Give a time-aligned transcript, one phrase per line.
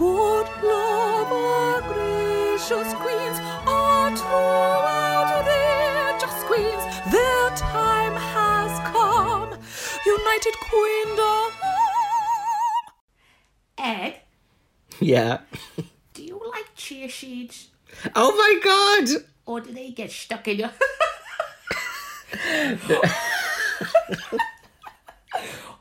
[0.00, 9.50] Good love, our gracious queens, are throughout their just queens, their time has come.
[10.06, 11.52] United Queendom.
[13.76, 14.20] Ed,
[15.00, 15.40] Yeah.
[16.14, 17.68] do you like chia sheets?
[18.16, 19.22] Oh my god!
[19.44, 20.70] Or do they get stuck in your.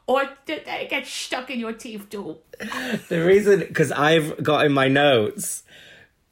[0.09, 2.37] or do they get stuck in your teeth too?
[3.09, 5.61] The reason, because I've got in my notes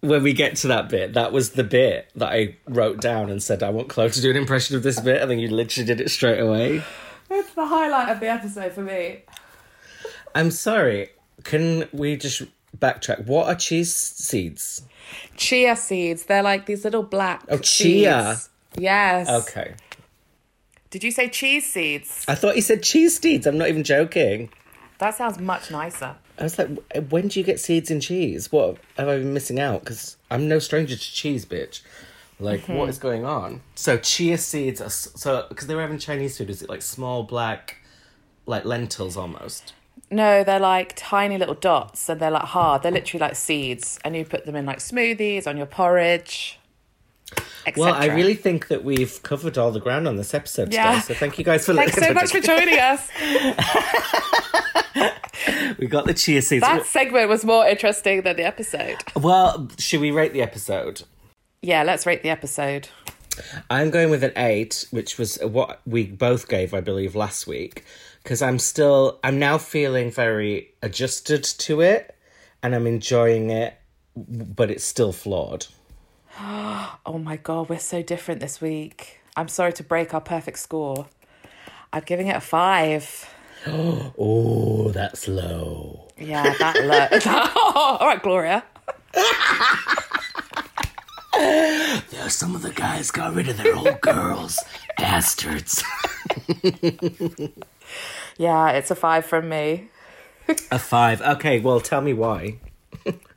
[0.01, 3.41] when we get to that bit, that was the bit that I wrote down and
[3.41, 5.85] said I want Chloe to do an impression of this bit, and then you literally
[5.85, 6.83] did it straight away.
[7.29, 9.19] It's the highlight of the episode for me.
[10.33, 11.11] I'm sorry.
[11.43, 12.41] Can we just
[12.75, 13.27] backtrack?
[13.27, 14.81] What are cheese seeds?
[15.35, 16.23] Chia seeds.
[16.23, 17.43] They're like these little black.
[17.47, 18.33] Oh, chia.
[18.33, 18.49] seeds.
[18.75, 19.29] Yes.
[19.29, 19.75] Okay.
[20.97, 22.25] Did you say cheese seeds?
[22.27, 23.45] I thought you said cheese seeds.
[23.45, 24.49] I'm not even joking.
[24.97, 26.15] That sounds much nicer.
[26.39, 26.69] I was like,
[27.11, 28.51] when do you get seeds in cheese?
[28.51, 29.81] What have I been missing out?
[29.81, 31.81] Because I'm no stranger to cheese, bitch.
[32.39, 33.61] Like, what is going on?
[33.75, 36.49] So chia seeds are so because they were having Chinese food.
[36.49, 37.77] Is it like small black,
[38.47, 39.75] like lentils almost?
[40.09, 42.81] No, they're like tiny little dots and they're like hard.
[42.81, 43.99] They're literally like seeds.
[44.03, 46.56] And you put them in like smoothies, on your porridge.
[47.75, 50.91] Well, I really think that we've covered all the ground on this episode Yeah.
[50.91, 51.01] today.
[51.01, 53.09] So thank you guys for Thanks so much for joining us.
[55.77, 56.61] We got the chia seeds.
[56.61, 58.97] That segment was more interesting than the episode.
[59.15, 61.03] Well, should we rate the episode?
[61.61, 62.89] Yeah, let's rate the episode.
[63.69, 67.85] I'm going with an eight, which was what we both gave, I believe, last week.
[68.23, 72.15] Because I'm still, I'm now feeling very adjusted to it,
[72.63, 73.75] and I'm enjoying it,
[74.15, 75.67] but it's still flawed.
[77.05, 79.21] Oh my god, we're so different this week.
[79.35, 81.07] I'm sorry to break our perfect score.
[81.93, 83.33] I'm giving it a five.
[84.19, 86.07] Oh, that's low.
[86.17, 87.07] Yeah, that low.
[87.99, 88.63] All right, Gloria.
[91.39, 94.57] Yeah, some of the guys got rid of their old girls,
[94.97, 95.83] bastards.
[98.37, 99.89] Yeah, it's a five from me.
[100.71, 101.21] A five.
[101.21, 102.57] Okay, well, tell me why.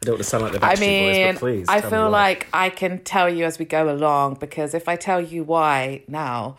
[0.02, 1.66] I don't want to sound like the Backstreet I Boys, mean, but please.
[1.68, 5.20] I feel like I can tell you as we go along because if I tell
[5.20, 6.56] you why now,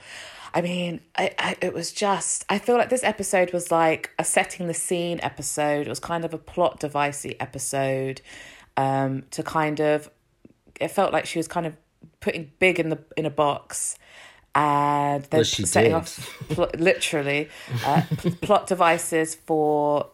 [0.53, 4.23] I mean, I, I, it was just, I feel like this episode was like a
[4.23, 5.87] setting the scene episode.
[5.87, 8.21] It was kind of a plot devicey episode
[8.77, 10.11] um, to kind of,
[10.79, 11.75] it felt like she was kind of
[12.19, 13.97] putting big in the in a box
[14.53, 15.93] and then Well, setting did.
[15.93, 17.49] off pl- literally
[17.85, 18.03] uh,
[18.41, 20.07] plot devices for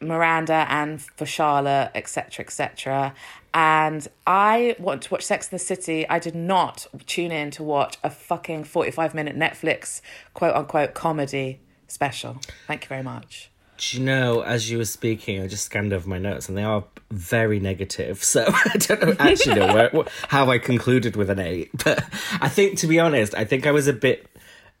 [0.00, 3.14] Miranda and for Charlotte, etc., etc.
[3.54, 6.08] And I want to watch Sex in the City.
[6.08, 10.00] I did not tune in to watch a fucking 45 minute Netflix
[10.34, 12.38] quote unquote comedy special.
[12.66, 13.50] Thank you very much.
[13.78, 16.64] Do you know, as you were speaking, I just scanned over my notes and they
[16.64, 18.22] are very negative.
[18.24, 21.70] So I don't know, actually know where, how I concluded with an eight.
[21.84, 22.04] But
[22.40, 24.26] I think, to be honest, I think I was a bit,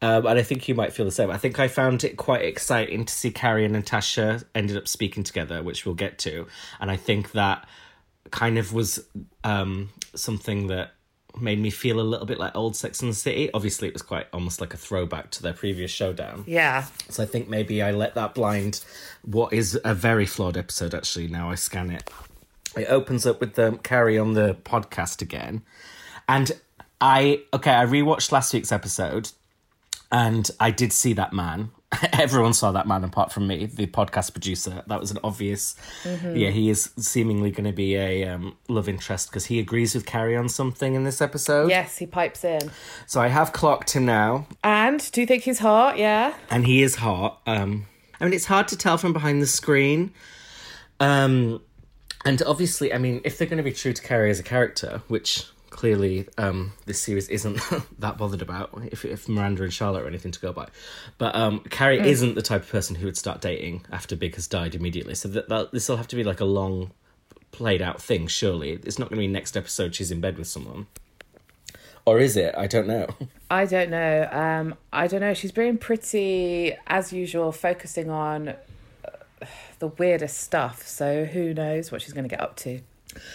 [0.00, 1.30] um, and I think you might feel the same.
[1.30, 5.24] I think I found it quite exciting to see Carrie and Natasha ended up speaking
[5.24, 6.46] together, which we'll get to.
[6.80, 7.66] And I think that
[8.30, 9.04] kind of was
[9.42, 10.92] um, something that
[11.40, 13.50] made me feel a little bit like old Sex and the City.
[13.52, 16.44] Obviously, it was quite almost like a throwback to their previous showdown.
[16.46, 16.86] Yeah.
[17.08, 18.84] So I think maybe I let that blind
[19.22, 22.10] what is a very flawed episode actually now I scan it.
[22.76, 25.62] It opens up with them Carrie on the podcast again.
[26.28, 26.52] And
[27.00, 29.30] I okay, I rewatched last week's episode
[30.10, 31.70] and I did see that man.
[32.12, 34.82] Everyone saw that man apart from me, the podcast producer.
[34.86, 35.74] That was an obvious.
[36.04, 40.04] Yeah, he is seemingly going to be a um, love interest because he agrees with
[40.04, 41.70] Carrie on something in this episode.
[41.70, 42.70] Yes, he pipes in.
[43.06, 44.46] So I have clocked him now.
[44.62, 45.96] And do you think he's hot?
[45.96, 46.34] Yeah.
[46.50, 47.40] and he is hot.
[47.46, 47.86] Um,
[48.20, 50.12] I mean, it's hard to tell from behind the screen.
[51.00, 51.62] Um,
[52.24, 55.02] and obviously, I mean, if they're going to be true to Carrie as a character,
[55.08, 57.60] which clearly um, this series isn't
[57.98, 60.68] that bothered about, if, if Miranda and Charlotte are anything to go by,
[61.18, 64.46] but um, Carrie isn't the type of person who would start dating after Big has
[64.46, 65.14] died immediately.
[65.14, 66.92] So that, that this will have to be like a long,
[67.50, 68.26] played out thing.
[68.26, 70.86] Surely, it's not going to be next episode she's in bed with someone.
[72.04, 72.54] Or is it?
[72.56, 73.06] I don't know.
[73.50, 74.28] I don't know.
[74.32, 75.34] Um, I don't know.
[75.34, 78.56] She's being pretty, as usual, focusing on uh,
[79.78, 80.86] the weirdest stuff.
[80.86, 82.80] So who knows what she's going to get up to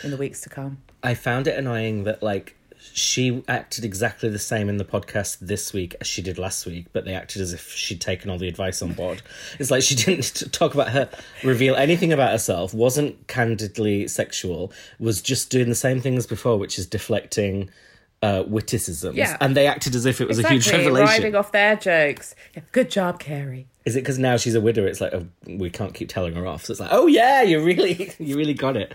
[0.03, 0.79] in the weeks to come.
[1.03, 2.55] I found it annoying that like
[2.91, 6.85] she acted exactly the same in the podcast this week as she did last week,
[6.93, 9.21] but they acted as if she'd taken all the advice on board.
[9.59, 11.09] It's like she didn't talk about her,
[11.43, 16.57] reveal anything about herself, wasn't candidly sexual, was just doing the same thing as before,
[16.57, 17.69] which is deflecting
[18.23, 19.37] uh, witticisms, Yeah.
[19.41, 21.07] and they acted as if it was a huge Exactly, revelation.
[21.23, 22.33] riding off their jokes.
[22.55, 23.67] Yeah, good job, Carrie.
[23.85, 24.85] Is it because now she's a widow?
[24.85, 26.63] It's like oh, we can't keep telling her off.
[26.65, 28.93] So it's like, oh yeah, you really, you really got it.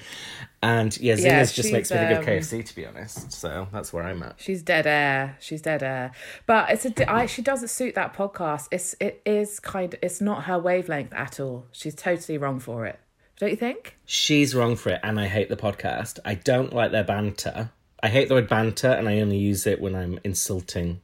[0.62, 3.30] And yeah, Zina's Yeah, just makes me think of KFC, to be honest.
[3.32, 4.36] So that's where I'm at.
[4.38, 5.36] She's dead air.
[5.40, 6.12] She's dead air.
[6.46, 6.90] But it's a.
[6.90, 8.68] di- she doesn't suit that podcast.
[8.72, 9.94] It's it is kind.
[10.02, 11.66] It's not her wavelength at all.
[11.70, 12.98] She's totally wrong for it.
[13.38, 13.96] Don't you think?
[14.04, 16.18] She's wrong for it, and I hate the podcast.
[16.24, 17.70] I don't like their banter.
[18.02, 21.00] I hate the word banter, and I only use it when I'm insulting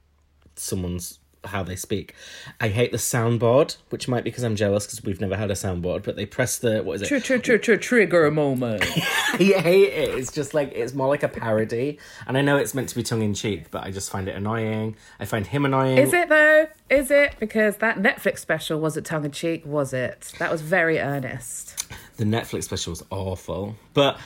[0.57, 2.15] someone's how they speak.
[2.61, 5.55] I hate the soundboard, which might be because I'm jealous because we've never had a
[5.55, 6.03] soundboard.
[6.03, 7.09] But they press the what is it?
[7.09, 8.83] Tr- tr- tr- tr- trigger a moment.
[8.97, 10.19] I hate it.
[10.19, 13.03] It's just like it's more like a parody, and I know it's meant to be
[13.03, 14.97] tongue in cheek, but I just find it annoying.
[15.21, 15.99] I find him annoying.
[15.99, 16.67] Is it though?
[16.91, 17.35] Is it?
[17.39, 19.65] Because that Netflix special was it tongue in cheek?
[19.67, 20.33] Was it?
[20.39, 21.93] That was very earnest.
[22.17, 24.19] The Netflix special was awful, but.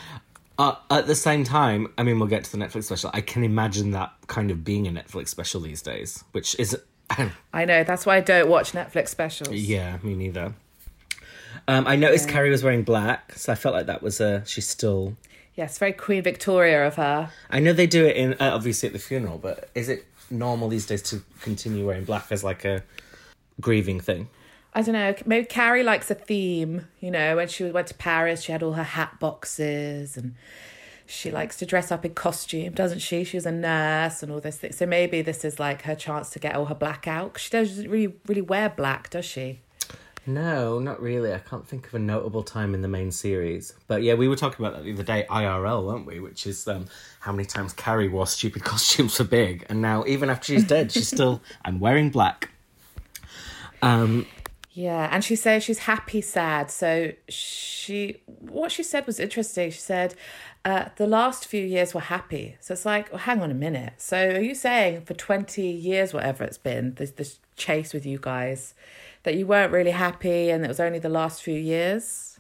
[0.59, 3.11] Uh, at the same time, I mean, we'll get to the Netflix special.
[3.15, 6.77] I can imagine that kind of being a Netflix special these days, which is
[7.53, 7.85] I know.
[7.85, 9.55] That's why I don't watch Netflix specials.
[9.55, 10.55] Yeah, me neither.
[11.67, 14.45] Um, I noticed Carrie was wearing black, so I felt like that was a.
[14.47, 15.17] She's still.
[15.55, 17.31] Yes, very Queen Victoria of her.
[17.51, 20.69] I know they do it in uh, obviously at the funeral, but is it normal
[20.69, 22.85] these days to continue wearing black as like a
[23.61, 24.29] grieving thing?
[24.75, 25.15] I don't know.
[25.25, 26.87] Maybe Carrie likes a theme.
[27.01, 30.35] You know, when she went to Paris, she had all her hat boxes, and
[31.07, 33.25] she likes to dress up in costume, doesn't she?
[33.25, 34.73] She was a nurse and all this thing.
[34.73, 37.39] So maybe this is like her chance to get all her black out.
[37.39, 39.61] she doesn't really, really wear black, does she?
[40.29, 41.33] No, not really.
[41.33, 43.73] I can't think of a notable time in the main series.
[43.87, 46.21] But yeah, we were talking about that the other day, IRL, weren't we?
[46.21, 46.85] Which is um,
[47.21, 50.93] how many times Carrie wore stupid costumes for Big, and now even after she's dead,
[50.93, 51.41] she's still.
[51.65, 52.51] I'm wearing black.
[53.81, 54.27] Um,
[54.79, 56.71] Yeah, and she says she's happy, sad.
[56.71, 59.73] So she, what she said was interesting.
[59.73, 60.15] She said,
[60.65, 62.57] uh, the last few years were happy.
[62.61, 63.95] So it's like, well, hang on a minute.
[63.97, 68.21] So are you saying for 20 years, whatever it's been, this, this chase with you
[68.23, 68.75] guys,
[69.25, 72.39] that you weren't really happy and it was only the last few years?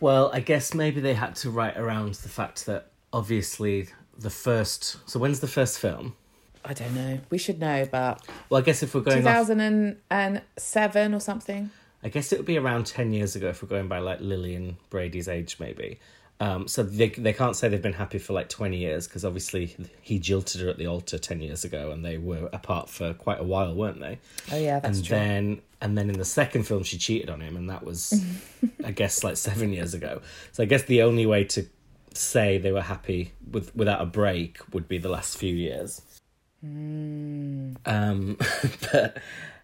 [0.00, 3.86] Well, I guess maybe they had to write around the fact that obviously
[4.18, 4.96] the first.
[5.08, 6.16] So when's the first film?
[6.64, 7.20] I don't know.
[7.30, 11.70] We should know, but Well, I guess if we're going off, 2007 or something.
[12.02, 14.78] I guess it would be around ten years ago if we're going by like Lillian
[14.88, 15.98] Brady's age, maybe.
[16.40, 19.76] Um, so they they can't say they've been happy for like twenty years because obviously
[20.00, 23.38] he jilted her at the altar ten years ago, and they were apart for quite
[23.38, 24.18] a while, weren't they?
[24.50, 25.16] Oh, yeah, that's and true.
[25.16, 28.24] then and then in the second film she cheated on him, and that was
[28.84, 30.22] I guess like seven years ago.
[30.52, 31.66] So I guess the only way to
[32.14, 36.00] say they were happy with without a break would be the last few years.
[36.62, 37.72] Hmm.
[37.86, 38.36] Um,
[38.92, 39.18] but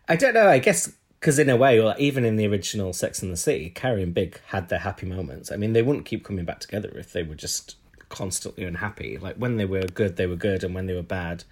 [0.09, 0.49] I don't know.
[0.49, 3.71] I guess because in a way, well, even in the original Sex and the City,
[3.71, 5.51] Carrie and Big had their happy moments.
[5.51, 7.77] I mean, they wouldn't keep coming back together if they were just
[8.09, 9.19] constantly unhappy.
[9.19, 11.45] Like when they were good, they were good, and when they were bad,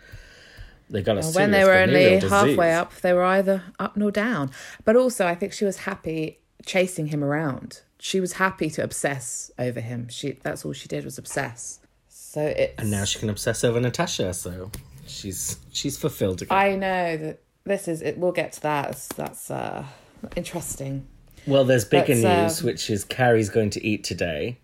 [0.89, 2.31] they got a Well, when they were only disease.
[2.31, 4.51] halfway up, they were either up nor down.
[4.85, 7.81] But also, I think she was happy chasing him around.
[7.99, 10.09] She was happy to obsess over him.
[10.09, 11.81] She that's all she did was obsess.
[12.09, 14.71] So it And now she can obsess over Natasha, so
[15.07, 16.57] she's she's fulfilled again.
[16.57, 18.19] I know that this is it.
[18.19, 18.87] We'll get to that.
[18.89, 19.85] That's, that's uh,
[20.37, 21.07] interesting.
[21.47, 24.59] well, there's bigger Let's, news, which is Carrie's going to eat today.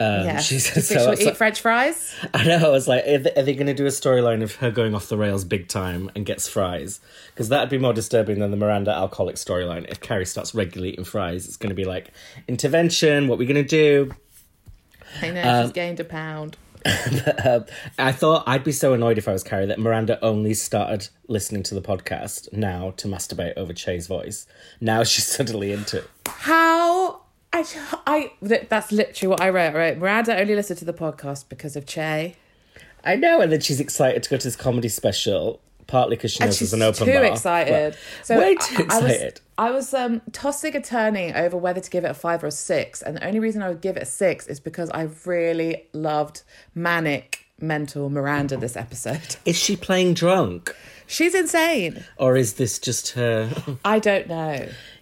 [0.00, 2.14] Um, yeah, you think so she'll eat French fries.
[2.32, 2.68] I know.
[2.68, 5.08] I was like, are they, they going to do a storyline of her going off
[5.08, 7.00] the rails big time and gets fries?
[7.34, 9.86] Because that'd be more disturbing than the Miranda alcoholic storyline.
[9.88, 12.12] If Carrie starts regularly eating fries, it's going to be like
[12.46, 13.26] intervention.
[13.26, 14.14] What are we going to do?
[15.20, 16.56] I know Um, she's gained a pound.
[17.44, 17.66] Um,
[17.98, 21.62] I thought I'd be so annoyed if I was Carrie that Miranda only started listening
[21.64, 24.46] to the podcast now to masturbate over Che's voice.
[24.80, 26.10] Now she's suddenly into it.
[26.26, 27.20] How
[27.52, 27.64] I
[28.06, 28.32] I
[28.68, 29.74] that's literally what I wrote.
[29.74, 32.36] Right, Miranda only listened to the podcast because of Che.
[33.04, 36.44] I know, and then she's excited to go to this comedy special, partly because she
[36.44, 37.24] knows there's an open too bar.
[37.24, 37.96] excited.
[38.28, 39.40] Well, way too I- I was- excited.
[39.58, 42.52] I was, um, tossing and turning over whether to give it a five or a
[42.52, 45.82] six, and the only reason I would give it a six is because I really
[45.92, 46.42] loved
[46.76, 49.34] manic mental Miranda this episode.
[49.44, 50.72] Is she playing drunk,
[51.08, 52.04] She's insane.
[52.18, 53.50] or is this just her?
[53.84, 54.52] I don't know.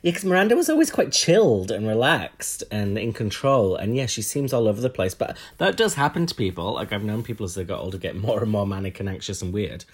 [0.02, 3.74] Yeah, because Miranda was always quite chilled and relaxed and in control.
[3.76, 5.14] And yeah, she seems all over the place.
[5.14, 6.74] But that does happen to people.
[6.74, 9.42] Like, I've known people as they got older get more and more manic and anxious
[9.42, 9.84] and weird.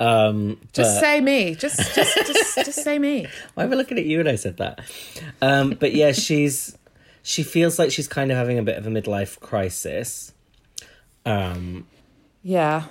[0.00, 1.54] Um, Just but- say me.
[1.54, 3.26] Just, just, just, just say me.
[3.54, 4.80] Why am I looking at you when I said that?
[5.42, 6.76] Um, but yeah, she's
[7.22, 10.32] she feels like she's kind of having a bit of a midlife crisis.
[11.26, 11.86] Um,
[12.42, 12.84] Yeah.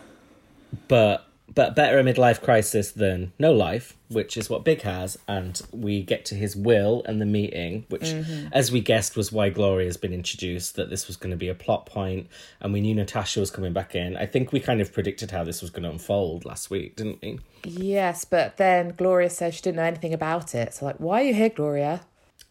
[0.88, 5.18] but but better a midlife crisis than no life, which is what Big has.
[5.28, 8.48] And we get to his will and the meeting, which, mm-hmm.
[8.52, 11.50] as we guessed, was why Gloria has been introduced, that this was going to be
[11.50, 12.28] a plot point,
[12.62, 14.16] And we knew Natasha was coming back in.
[14.16, 17.22] I think we kind of predicted how this was going to unfold last week, didn't
[17.22, 17.40] we?
[17.66, 20.74] Yes, but then Gloria says she didn't know anything about it.
[20.74, 22.02] So, like, why are you here, Gloria?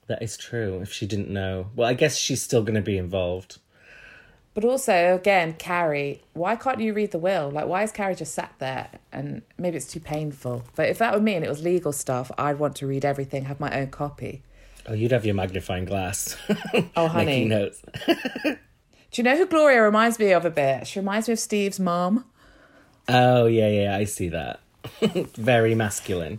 [0.08, 0.80] That is true.
[0.80, 1.70] If she didn't know.
[1.74, 3.58] Well, I guess she's still going to be involved.
[4.60, 7.50] But also, again, Carrie, why can't you read the will?
[7.50, 8.90] Like, why is Carrie just sat there?
[9.10, 10.64] And maybe it's too painful.
[10.76, 13.46] But if that were me and it was legal stuff, I'd want to read everything,
[13.46, 14.42] have my own copy.
[14.86, 16.36] Oh, you'd have your magnifying glass.
[16.96, 17.44] Oh, honey.
[17.44, 17.82] Making notes.
[18.44, 18.56] Do
[19.14, 20.86] you know who Gloria reminds me of a bit?
[20.86, 22.26] She reminds me of Steve's mom.
[23.08, 24.60] Oh, yeah, yeah, I see that.
[25.36, 26.38] Very masculine.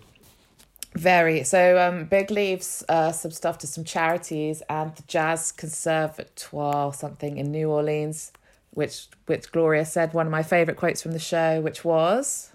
[0.95, 1.43] Very.
[1.43, 6.93] So um, Big leaves uh, some stuff to some charities and the Jazz Conservatoire or
[6.93, 8.31] something in New Orleans,
[8.71, 12.51] which which Gloria said one of my favourite quotes from the show, which was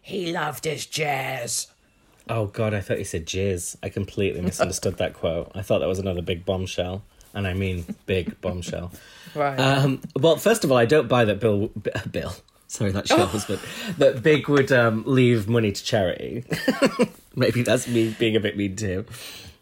[0.00, 1.68] He loved his jazz.
[2.28, 3.76] Oh god, I thought you said jizz.
[3.82, 5.52] I completely misunderstood that quote.
[5.54, 7.02] I thought that was another big bombshell,
[7.34, 8.92] and I mean big bombshell.
[9.34, 9.58] Right.
[9.60, 11.70] Um, well, first of all, I don't buy that Bill.
[12.10, 12.34] Bill.
[12.68, 13.60] Sorry, that's your husband.
[13.98, 16.44] That Big would um, leave money to charity.
[17.36, 19.06] Maybe that's me being a bit mean to him.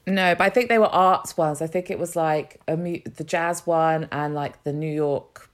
[0.06, 1.62] No, but I think they were arts ones.
[1.62, 5.48] I think it was like a mu- the jazz one and like the New York.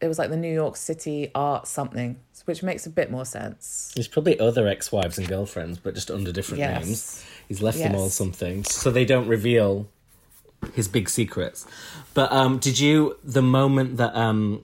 [0.00, 3.92] It was like the New York City art something, which makes a bit more sense.
[3.94, 6.84] There's probably other ex-wives and girlfriends, but just under different Yes.
[6.84, 7.24] names.
[7.48, 9.88] He's left them all something, so they don't reveal
[10.74, 11.66] his big secrets.
[12.14, 14.62] But um, did you the moment that um,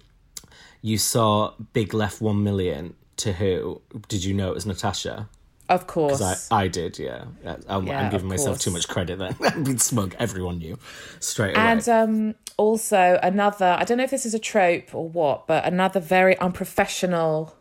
[0.83, 3.81] you saw Big left one million to who?
[4.09, 5.29] Did you know it was Natasha?
[5.69, 6.21] Of course.
[6.51, 7.25] I, I did, yeah.
[7.67, 9.33] I'm, Yeah, I'm giving myself too much credit there.
[9.63, 10.15] Being smug.
[10.19, 10.79] Everyone knew
[11.21, 11.65] straight away.
[11.65, 15.65] And um, also another, I don't know if this is a trope or what, but
[15.65, 17.55] another very unprofessional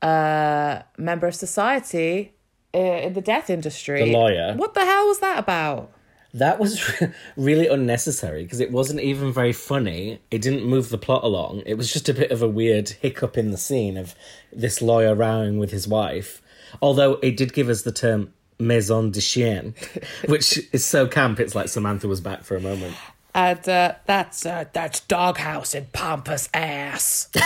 [0.00, 2.32] uh, member of society
[2.72, 4.04] uh, in the death industry.
[4.04, 4.54] The lawyer.
[4.54, 5.92] What the hell was that about?
[6.32, 6.80] That was
[7.36, 10.20] really unnecessary because it wasn't even very funny.
[10.30, 11.62] It didn't move the plot along.
[11.66, 14.14] It was just a bit of a weird hiccup in the scene of
[14.52, 16.40] this lawyer rowing with his wife.
[16.80, 19.74] Although it did give us the term maison de chien,
[20.28, 21.40] which is so camp.
[21.40, 22.94] It's like Samantha was back for a moment.
[23.34, 27.28] And uh, that's uh, that's doghouse in pompous ass.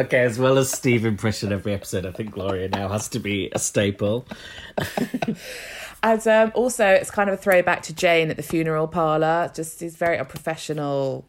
[0.00, 3.50] Okay, as well as Steve impression every episode, I think Gloria now has to be
[3.52, 4.26] a staple.
[6.04, 9.50] And um, also, it's kind of a throwback to Jane at the funeral parlor.
[9.54, 11.24] Just these very unprofessional,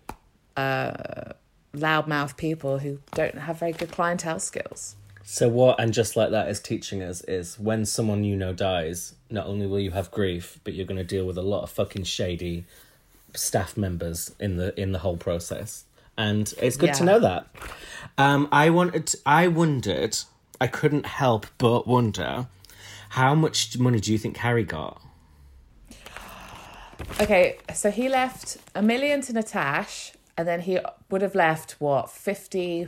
[0.57, 1.31] uh,
[1.73, 4.97] loudmouth people who don't have very good clientele skills.
[5.23, 9.15] So what and just like that is teaching us is when someone you know dies,
[9.29, 11.69] not only will you have grief, but you're going to deal with a lot of
[11.69, 12.65] fucking shady
[13.33, 15.85] staff members in the in the whole process.
[16.17, 17.47] And it's good to know that.
[18.17, 20.17] Um I wanted I wondered,
[20.59, 22.47] I couldn't help but wonder
[23.09, 25.01] how much money do you think Harry got?
[27.19, 32.09] Okay, so he left a million to Natash, and then he would have left what
[32.09, 32.87] fifty,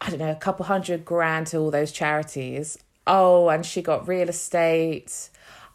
[0.00, 2.78] I don't know, a couple hundred grand to all those charities.
[3.06, 5.30] Oh, and she got real estate.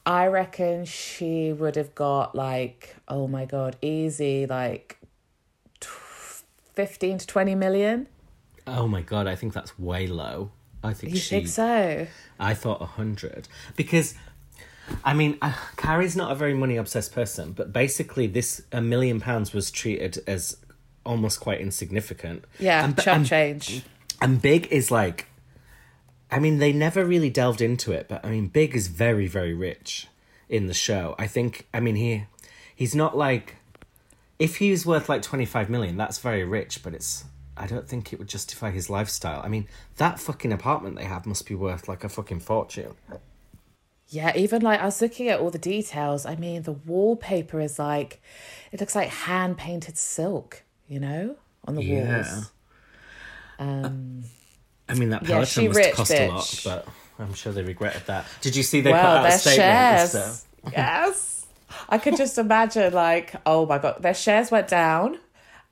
[0.06, 4.98] I reckon she would have got like, oh my god, easy like
[5.80, 8.08] fifteen to twenty million.
[8.66, 10.52] Oh my god, I think that's way low.
[10.84, 12.08] I think You she think so?
[12.40, 14.16] I thought a hundred because,
[15.04, 19.20] I mean, uh, Carrie's not a very money obsessed person, but basically, this a million
[19.20, 20.58] pounds was treated as
[21.06, 22.46] almost quite insignificant.
[22.60, 23.84] Yeah, and, chump and, change.
[24.22, 25.28] and Big is like,
[26.32, 29.54] I mean, they never really delved into it, but I mean, Big is very very
[29.54, 30.08] rich
[30.50, 31.16] in the show.
[31.18, 31.68] I think.
[31.74, 32.26] I mean, he
[32.76, 33.56] he's not like.
[34.38, 37.26] If he was worth like 25 million, that's very rich, but it's.
[37.58, 39.42] I don't think it would justify his lifestyle.
[39.44, 39.68] I mean,
[39.98, 42.96] that fucking apartment they have must be worth like a fucking fortune.
[44.10, 46.26] Yeah, even like I was looking at all the details.
[46.26, 48.22] I mean, the wallpaper is like,
[48.72, 52.36] it looks like hand painted silk, you know, on the Yeah.
[52.36, 52.52] walls.
[53.60, 54.24] Um,
[54.90, 56.88] I mean, that Yeah, Peloton she must rich, cost a lot, but
[57.20, 58.26] I'm sure they regretted that.
[58.42, 60.10] Did you see they well, put out their a statement?
[60.12, 60.46] shares.
[60.72, 61.46] Yes.
[61.90, 65.20] I could just imagine, like, oh my God, their shares went down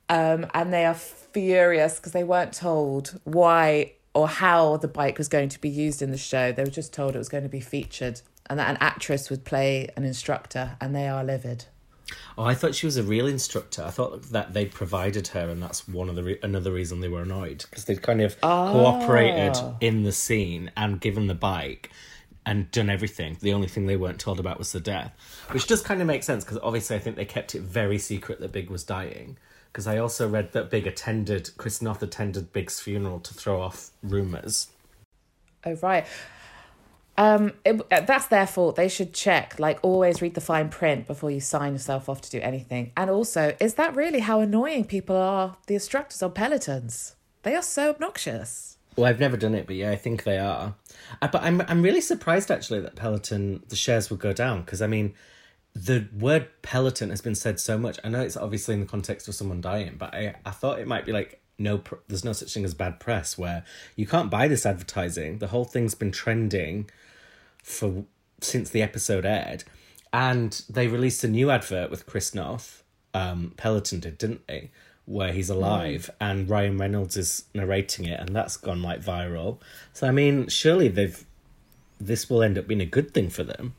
[0.07, 0.97] um, and they are
[1.33, 6.01] furious because they weren't told why or how the bike was going to be used
[6.01, 6.51] in the show.
[6.51, 9.45] They were just told it was going to be featured and that an actress would
[9.45, 11.65] play an instructor, and they are livid.
[12.35, 13.83] oh, I thought she was a real instructor.
[13.83, 17.09] I thought that they provided her, and that's one of the re- another reason they
[17.09, 19.77] were annoyed because they'd kind of cooperated Oh.
[19.81, 21.91] in the scene and given the bike
[22.45, 23.37] and done everything.
[23.39, 25.13] The only thing they weren't told about was the death,
[25.51, 28.39] which does kind of make sense because obviously I think they kept it very secret
[28.39, 29.37] that Big was dying.
[29.71, 33.91] Because I also read that Big attended Chris Noth attended Big's funeral to throw off
[34.03, 34.67] rumors.
[35.65, 36.05] Oh right.
[37.17, 38.77] Um, it, uh, that's their fault.
[38.77, 39.59] They should check.
[39.59, 42.93] Like, always read the fine print before you sign yourself off to do anything.
[42.95, 45.57] And also, is that really how annoying people are?
[45.67, 47.15] The instructors on pelotons.
[47.43, 48.77] They are so obnoxious.
[48.95, 50.75] Well, I've never done it, but yeah, I think they are.
[51.21, 54.81] Uh, but I'm I'm really surprised actually that Peloton the shares would go down because
[54.81, 55.13] I mean,
[55.73, 57.99] the word Peloton has been said so much.
[58.03, 60.87] I know it's obviously in the context of someone dying, but I I thought it
[60.87, 63.63] might be like no, pr- there's no such thing as bad press where
[63.95, 65.39] you can't buy this advertising.
[65.39, 66.89] The whole thing's been trending
[67.61, 68.05] for
[68.41, 69.65] since the episode aired,
[70.13, 72.83] and they released a new advert with Chris Noth.
[73.13, 74.71] Um, Peloton did, didn't they?
[75.05, 79.59] Where he's alive and Ryan Reynolds is narrating it, and that's gone like viral.
[79.91, 81.25] So I mean, surely they've
[81.99, 83.75] this will end up being a good thing for them.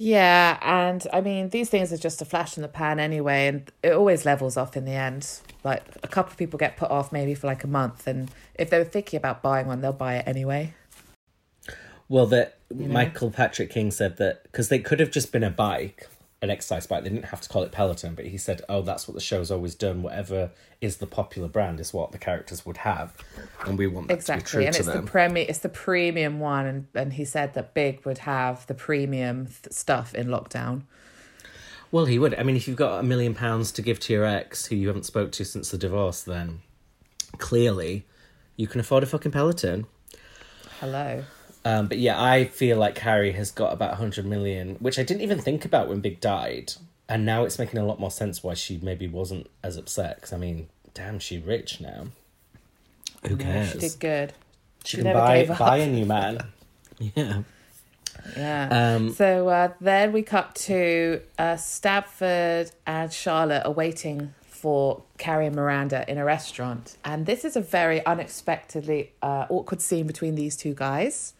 [0.00, 3.72] Yeah, and I mean, these things are just a flash in the pan anyway, and
[3.82, 5.28] it always levels off in the end.
[5.64, 8.70] Like, a couple of people get put off maybe for like a month, and if
[8.70, 10.72] they were thinking about buying one, they'll buy it anyway.
[12.08, 16.06] Well, that Michael Patrick King said that because they could have just been a bike,
[16.40, 17.02] an exercise bike.
[17.02, 19.50] They didn't have to call it Peloton, but he said, "Oh, that's what the show's
[19.50, 20.02] always done.
[20.02, 23.12] Whatever is the popular brand is what the characters would have,
[23.66, 26.38] and we want that to be Exactly, and it's them." the premi- it's the premium
[26.38, 30.82] one, and, and he said that Big would have the premium th- stuff in lockdown.
[31.90, 32.34] well, he would.
[32.38, 34.86] I mean, if you've got a million pounds to give to your ex who you
[34.88, 36.60] haven't spoke to since the divorce, then
[37.38, 38.06] clearly
[38.56, 39.86] you can afford a fucking Peloton.
[40.80, 41.24] Hello.
[41.64, 45.22] Um, but yeah, I feel like Harry has got about 100 million, which I didn't
[45.22, 46.72] even think about when Big died.
[47.08, 50.16] And now it's making a lot more sense why she maybe wasn't as upset.
[50.16, 52.08] Because, I mean, damn, she rich now.
[53.26, 53.72] Who Yeah, cares?
[53.72, 54.32] she did good.
[54.84, 55.58] She she can never buy, gave up.
[55.58, 56.38] buy a new man.
[56.98, 57.42] yeah.
[58.36, 58.94] Yeah.
[58.96, 65.46] Um, so uh, then we cut to uh, Stanford and Charlotte are waiting for Carrie
[65.46, 66.96] and Miranda in a restaurant.
[67.04, 71.34] And this is a very unexpectedly uh, awkward scene between these two guys.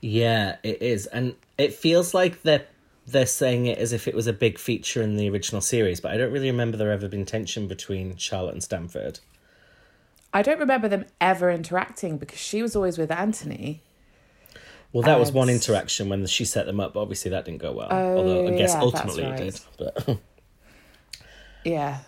[0.00, 1.06] Yeah, it is.
[1.06, 2.66] And it feels like they're,
[3.06, 6.00] they're saying it as if it was a big feature in the original series.
[6.00, 9.20] But I don't really remember there ever been tension between Charlotte and Stanford.
[10.32, 13.82] I don't remember them ever interacting because she was always with Anthony.
[14.92, 17.72] Well, that was one interaction when she set them up, but obviously that didn't go
[17.72, 17.88] well.
[17.90, 19.40] Oh, Although I oh, guess yeah, ultimately right.
[19.40, 19.92] it did.
[20.06, 20.18] But
[21.64, 21.98] Yeah.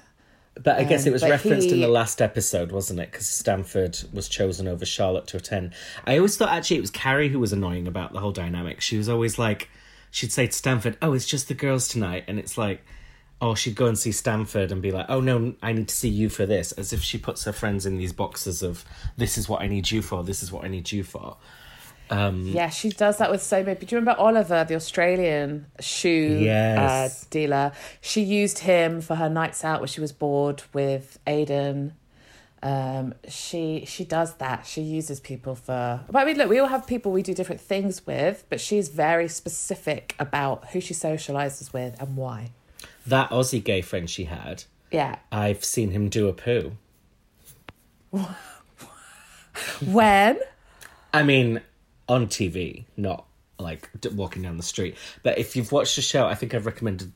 [0.62, 3.10] But I guess Um, it was referenced in the last episode, wasn't it?
[3.10, 5.72] Because Stanford was chosen over Charlotte to attend.
[6.06, 8.80] I always thought actually it was Carrie who was annoying about the whole dynamic.
[8.80, 9.70] She was always like,
[10.10, 12.82] she'd say to Stanford, "Oh, it's just the girls tonight," and it's like,
[13.40, 16.10] oh, she'd go and see Stanford and be like, "Oh no, I need to see
[16.10, 18.84] you for this," as if she puts her friends in these boxes of,
[19.16, 20.22] "This is what I need you for.
[20.22, 21.38] This is what I need you for."
[22.10, 23.78] Yeah, she does that with so many.
[23.78, 26.78] Do you remember Oliver, the Australian shoe Yes.
[27.24, 27.72] uh, dealer?
[28.00, 31.94] She used him for her nights out when she was bored with Aidan.
[32.62, 34.66] Um, she she does that.
[34.66, 36.00] She uses people for.
[36.10, 38.88] But I mean, look, we all have people we do different things with, but she's
[38.90, 42.50] very specific about who she socializes with and why.
[43.06, 45.16] That Aussie gay friend she had, Yeah.
[45.32, 46.72] I've seen him do a poo.
[49.84, 50.38] When?
[51.12, 51.60] I mean,
[52.10, 53.24] on TV, not
[53.58, 54.96] like walking down the street.
[55.22, 57.12] But if you've watched the show, I think I've recommended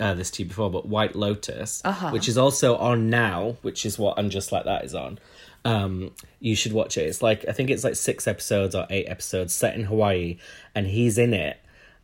[0.00, 2.10] uh, this to you before, but White Lotus, Uh-huh.
[2.10, 5.18] which is also on now, which is what And Just Like That is on.
[5.64, 7.02] Um, you should watch it.
[7.02, 10.38] It's like I think it's like six episodes or eight episodes set in Hawaii,
[10.74, 11.58] and he's in it.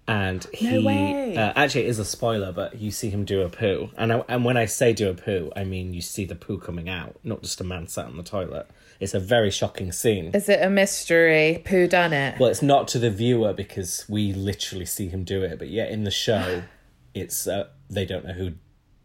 [0.07, 1.35] And he way.
[1.37, 4.25] Uh, actually it is a spoiler, but you see him do a poo, and I,
[4.29, 7.15] and when I say do a poo, I mean you see the poo coming out,
[7.25, 8.67] not just a man sat on the toilet.
[9.01, 10.31] It's a very shocking scene.
[10.35, 11.63] Is it a mystery?
[11.69, 12.39] Who done it?
[12.39, 15.91] Well, it's not to the viewer because we literally see him do it, but yet
[15.91, 16.63] in the show,
[17.15, 18.53] it's uh, they don't know who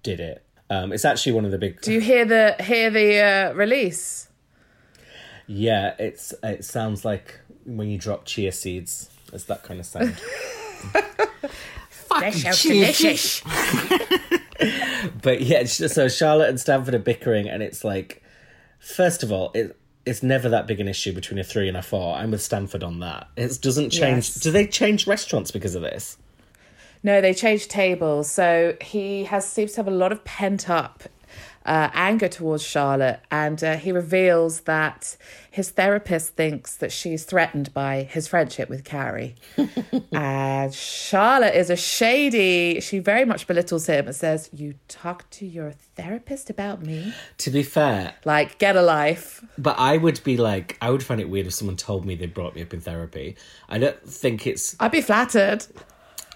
[0.04, 0.46] did it.
[0.70, 1.82] Um, it's actually one of the big.
[1.82, 4.28] Do you hear the hear the uh, release?
[5.48, 9.10] Yeah, it's it sounds like when you drop chia seeds.
[9.34, 10.20] It's that kind of sound.
[12.62, 13.42] delicious.
[15.22, 18.24] but yeah, so Charlotte and Stanford are bickering, and it's like,
[18.80, 21.82] first of all, it it's never that big an issue between a three and a
[21.82, 22.16] four.
[22.16, 23.28] I'm with Stanford on that.
[23.36, 24.30] It doesn't change.
[24.30, 24.36] Yes.
[24.36, 26.18] Do they change restaurants because of this?
[27.04, 28.30] No, they changed tables.
[28.30, 31.04] So he has seems to have a lot of pent up
[31.70, 35.16] uh, anger towards Charlotte, and uh, he reveals that
[35.52, 39.36] his therapist thinks that she's threatened by his friendship with Carrie.
[40.12, 42.80] and Charlotte is a shady.
[42.82, 47.14] She very much belittles him and says, "You talk to your therapist about me?
[47.38, 51.22] To be fair, Like, get a life." But I would be like, I would find
[51.22, 53.38] it weird if someone told me they brought me up in therapy.
[53.70, 54.76] I don't think it's.
[54.80, 55.68] I'd be flattered.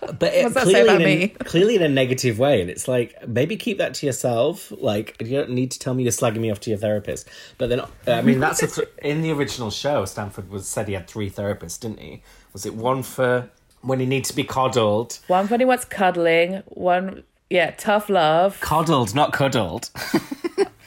[0.07, 1.27] But it, What's that say clearly, about in a, me?
[1.29, 4.71] clearly in a negative way, and it's like maybe keep that to yourself.
[4.77, 7.27] Like you don't need to tell me you're slagging me off to your therapist.
[7.57, 10.05] But then, uh, I mean, that's a th- in the original show.
[10.05, 12.21] Stanford was said he had three therapists, didn't he?
[12.53, 13.49] Was it one for
[13.81, 15.19] when he needs to be coddled?
[15.27, 18.59] One for when he wants cuddling, one, yeah, tough love.
[18.61, 19.89] Coddled, not cuddled.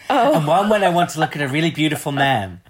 [0.08, 0.36] Oh.
[0.36, 2.60] And one when I want to look at a really beautiful man.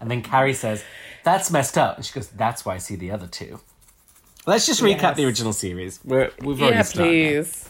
[0.00, 0.82] And then Carrie says,
[1.22, 3.60] "That's messed up," and she goes, "That's why I see the other two.
[4.46, 5.16] Let's just recap Yes.
[5.16, 6.00] the original series.
[6.04, 7.46] We're, we've already Yeah, started.
[7.46, 7.68] please.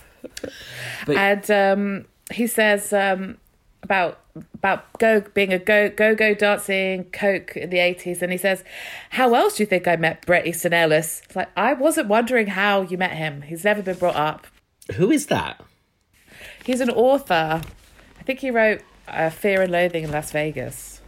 [1.06, 3.38] But- and um, he says um,
[3.82, 4.20] about
[4.54, 8.62] about go being a go go go dancing coke in the eighties, and he says,
[9.10, 12.48] "How else do you think I met Bret Easton Ellis?" It's like I wasn't wondering
[12.48, 13.42] how you met him.
[13.42, 14.46] He's never been brought up.
[14.96, 15.62] Who is that?
[16.64, 17.62] He's an author.
[18.18, 21.00] I think he wrote uh, Fear and Loathing in Las Vegas.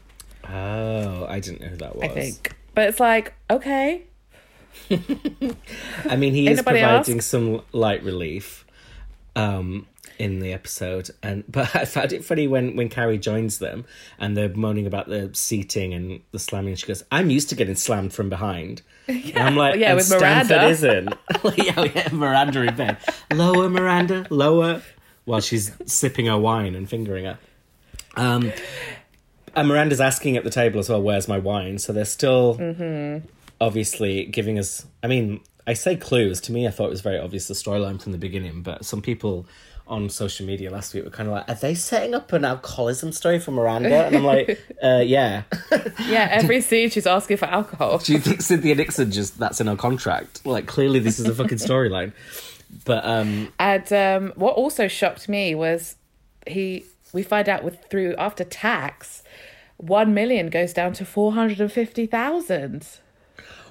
[0.49, 2.05] Oh, I didn't know who that was.
[2.05, 4.05] I think, but it's like okay,
[4.91, 7.29] I mean, he is providing ask?
[7.29, 8.65] some light relief
[9.37, 9.87] um,
[10.19, 13.85] in the episode, and but I found it funny when when Carrie joins them
[14.19, 16.71] and they're moaning about the seating and the slamming.
[16.71, 20.05] And she goes, "I'm used to getting slammed from behind." and I'm like, yeah, with
[20.05, 21.15] Stanford Miranda." isn't.
[21.57, 22.99] yeah, yeah, Miranda in bed.
[23.33, 24.83] Lower, Miranda, lower.
[25.25, 27.39] While she's sipping her wine and fingering her.
[28.17, 28.51] Um,
[29.55, 33.27] and Miranda's asking at the table as well, "Where's my wine?" So they're still Mm-hmm
[33.61, 34.87] obviously giving us.
[35.03, 36.41] I mean, I say clues.
[36.43, 39.03] To me, I thought it was very obvious the storyline from the beginning, but some
[39.03, 39.47] people
[39.89, 43.11] on social media last week were kind of like, are they setting up an alcoholism
[43.11, 44.07] story for Miranda?
[44.07, 45.45] And I'm like, uh, yeah.
[46.07, 47.99] yeah, every scene she's asking for alcohol.
[47.99, 50.45] Do you think Cynthia Nixon just, that's in her contract?
[50.45, 52.13] Like, clearly this is a fucking storyline.
[52.85, 53.53] But, um.
[53.59, 55.97] And um, what also shocked me was
[56.47, 59.23] he, we find out with through, after tax,
[59.79, 62.87] 1 million goes down to 450,000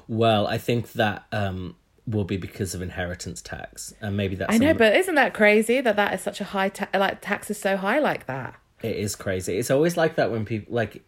[0.07, 4.57] well, I think that um will be because of inheritance tax, and maybe that's I
[4.57, 7.49] know, some- but isn't that crazy that that is such a high ta- like tax
[7.51, 8.55] is so high like that?
[8.81, 9.57] It is crazy.
[9.57, 11.03] It's always like that when people like.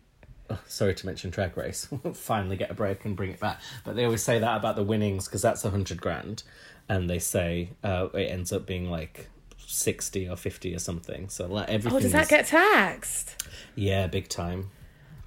[0.52, 1.88] Oh, sorry to mention Drag Race.
[2.16, 3.62] Finally, get a break and bring it back.
[3.86, 6.42] But they always say that about the winnings because that's a hundred grand,
[6.90, 11.30] and they say uh, it ends up being like sixty or fifty or something.
[11.30, 11.98] So like everything.
[11.98, 13.46] Oh, does that is- get taxed?
[13.76, 14.72] Yeah, big time.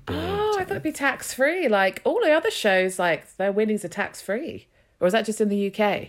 [0.08, 1.68] Oh, I thought it'd be tax free.
[1.68, 4.66] Like all the other shows, like their winnings are tax free.
[5.00, 6.08] Or is that just in the UK?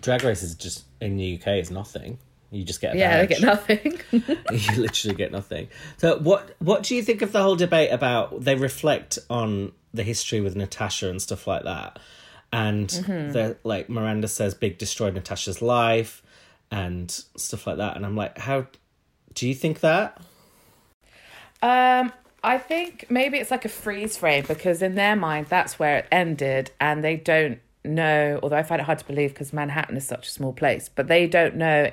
[0.00, 1.46] Drag Race is just in the UK.
[1.58, 2.18] is nothing.
[2.50, 4.00] You just get a Yeah, they get nothing.
[4.12, 5.68] you literally get nothing.
[5.98, 10.02] So what what do you think of the whole debate about they reflect on the
[10.02, 11.98] history with Natasha and stuff like that?
[12.52, 13.32] And Mm-hmm.
[13.32, 16.22] the like Miranda says Big destroyed Natasha's life
[16.70, 17.96] and stuff like that.
[17.96, 18.66] And I'm like, how
[19.34, 20.20] do you think that?
[21.62, 22.12] Um,
[22.48, 26.06] I think maybe it's like a freeze frame because in their mind that's where it
[26.10, 28.40] ended, and they don't know.
[28.42, 31.08] Although I find it hard to believe because Manhattan is such a small place, but
[31.08, 31.90] they don't know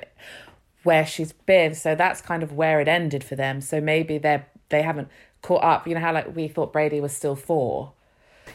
[0.82, 1.74] where she's been.
[1.74, 3.60] So that's kind of where it ended for them.
[3.60, 5.08] So maybe they're they haven't
[5.42, 5.86] caught up.
[5.86, 7.92] You know how like we thought Brady was still four.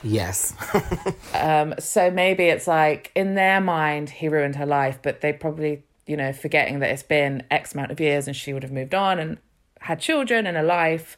[0.02, 0.56] Yes.
[1.34, 5.84] Um, so maybe it's like in their mind he ruined her life, but they probably
[6.08, 8.94] you know forgetting that it's been X amount of years and she would have moved
[8.96, 9.38] on and
[9.82, 11.18] had children and a life.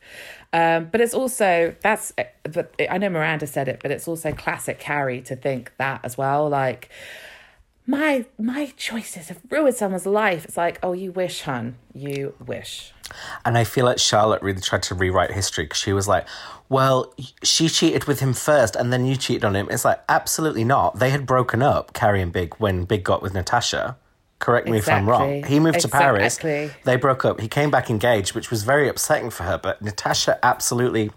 [0.53, 2.13] Um, but it's also that's
[2.43, 6.15] but I know Miranda said it, but it's also classic Carrie to think that as
[6.15, 6.47] well.
[6.47, 6.89] Like
[7.87, 10.45] my my choices have ruined someone's life.
[10.45, 12.93] It's like oh you wish, hun, you wish.
[13.43, 16.27] And I feel like Charlotte really tried to rewrite history because she was like,
[16.69, 17.13] well,
[17.43, 19.67] she cheated with him first and then you cheated on him.
[19.69, 20.99] It's like, absolutely not.
[20.99, 23.97] They had broken up, Carrie and Big, when Big got with Natasha.
[24.43, 25.41] Correct me if I'm wrong.
[25.43, 26.35] He moved to Paris.
[26.37, 27.39] They broke up.
[27.39, 29.57] He came back engaged, which was very upsetting for her.
[29.57, 31.11] But Natasha absolutely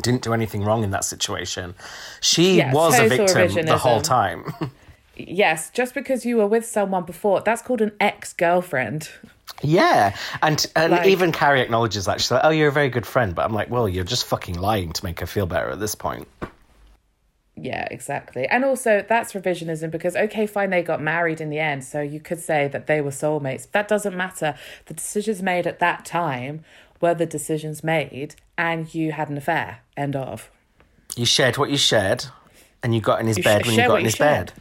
[0.00, 1.74] didn't do anything wrong in that situation.
[2.22, 4.52] She Yeah, was a victim the whole time.
[5.20, 9.10] Yes, just because you were with someone before, that's called an ex girlfriend.
[9.62, 13.04] Yeah, and and Like- even Carrie acknowledges that she's like, "Oh, you're a very good
[13.04, 15.80] friend," but I'm like, "Well, you're just fucking lying to make her feel better at
[15.80, 16.28] this point."
[17.60, 18.46] Yeah, exactly.
[18.46, 21.82] And also, that's revisionism because, okay, fine, they got married in the end.
[21.84, 23.68] So you could say that they were soulmates.
[23.72, 24.54] That doesn't matter.
[24.86, 26.64] The decisions made at that time
[27.00, 29.80] were the decisions made, and you had an affair.
[29.96, 30.50] End of.
[31.16, 32.26] You shared what you shared,
[32.82, 34.52] and you got in his You bed sh- when you got in his shared.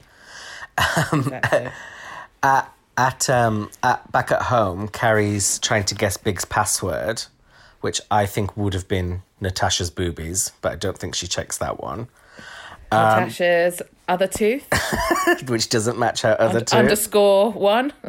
[0.77, 1.07] bed.
[1.13, 1.71] Exactly.
[2.99, 7.25] At um at back at home, Carrie's trying to guess Big's password,
[7.81, 11.79] which I think would have been Natasha's boobies, but I don't think she checks that
[11.79, 12.07] one,
[12.91, 14.65] Um, Natasha's other tooth,
[15.47, 16.73] which doesn't match her other tooth.
[16.73, 17.93] underscore one.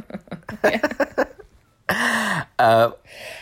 [2.59, 2.91] Uh,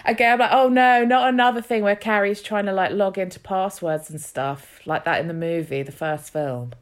[0.04, 3.40] Again, I'm like, oh no, not another thing where Carrie's trying to like log into
[3.40, 6.72] passwords and stuff like that in the movie, the first film.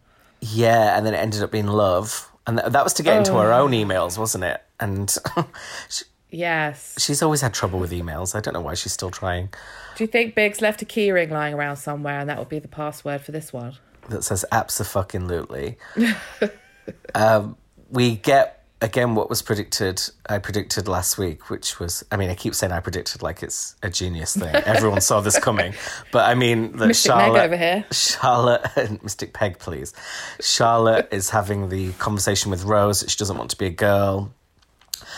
[0.40, 2.31] Yeah, and then it ended up being love.
[2.47, 3.77] And th- that was to get into her own oh.
[3.77, 4.61] emails, wasn't it?
[4.79, 5.17] And
[5.88, 6.97] she, Yes.
[6.99, 8.35] she's always had trouble with emails.
[8.35, 9.51] I don't know why she's still trying.
[9.97, 12.69] Do you think Biggs left a keyring lying around somewhere and that would be the
[12.69, 13.75] password for this one?
[14.09, 15.79] That says abso-fucking-lutely.
[17.14, 17.57] um,
[17.90, 20.03] we get again what was predicted.
[20.29, 22.05] I predicted last week, which was.
[22.12, 24.55] I mean, I keep saying I predicted like it's a genius thing.
[24.67, 25.75] Everyone saw this coming,
[26.12, 27.85] but I mean that Mystic Charlotte over here.
[27.93, 29.93] Charlotte, Mystic Meg, please.
[30.40, 34.33] Charlotte is having the conversation with Rose that she doesn't want to be a girl.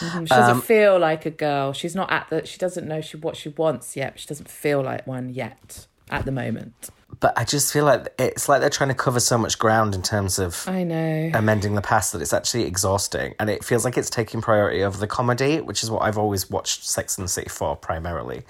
[0.00, 1.72] She Um, doesn't feel like a girl.
[1.72, 2.44] She's not at the.
[2.46, 4.14] She doesn't know she what she wants yet.
[4.14, 6.90] But she doesn't feel like one yet at the moment.
[7.18, 10.02] But I just feel like it's like they're trying to cover so much ground in
[10.02, 11.30] terms of I know.
[11.34, 14.98] amending the past that it's actually exhausting and it feels like it's taking priority over
[14.98, 18.42] the comedy which is what i've always watched sex and the city for primarily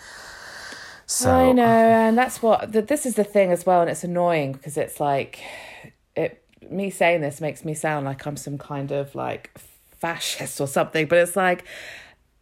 [1.06, 4.02] so I know, and that's what th- this is the thing as well, and it's
[4.02, 5.40] annoying because it's like
[6.16, 6.42] it.
[6.68, 9.56] Me saying this makes me sound like I'm some kind of like
[10.00, 11.64] fascist or something, but it's like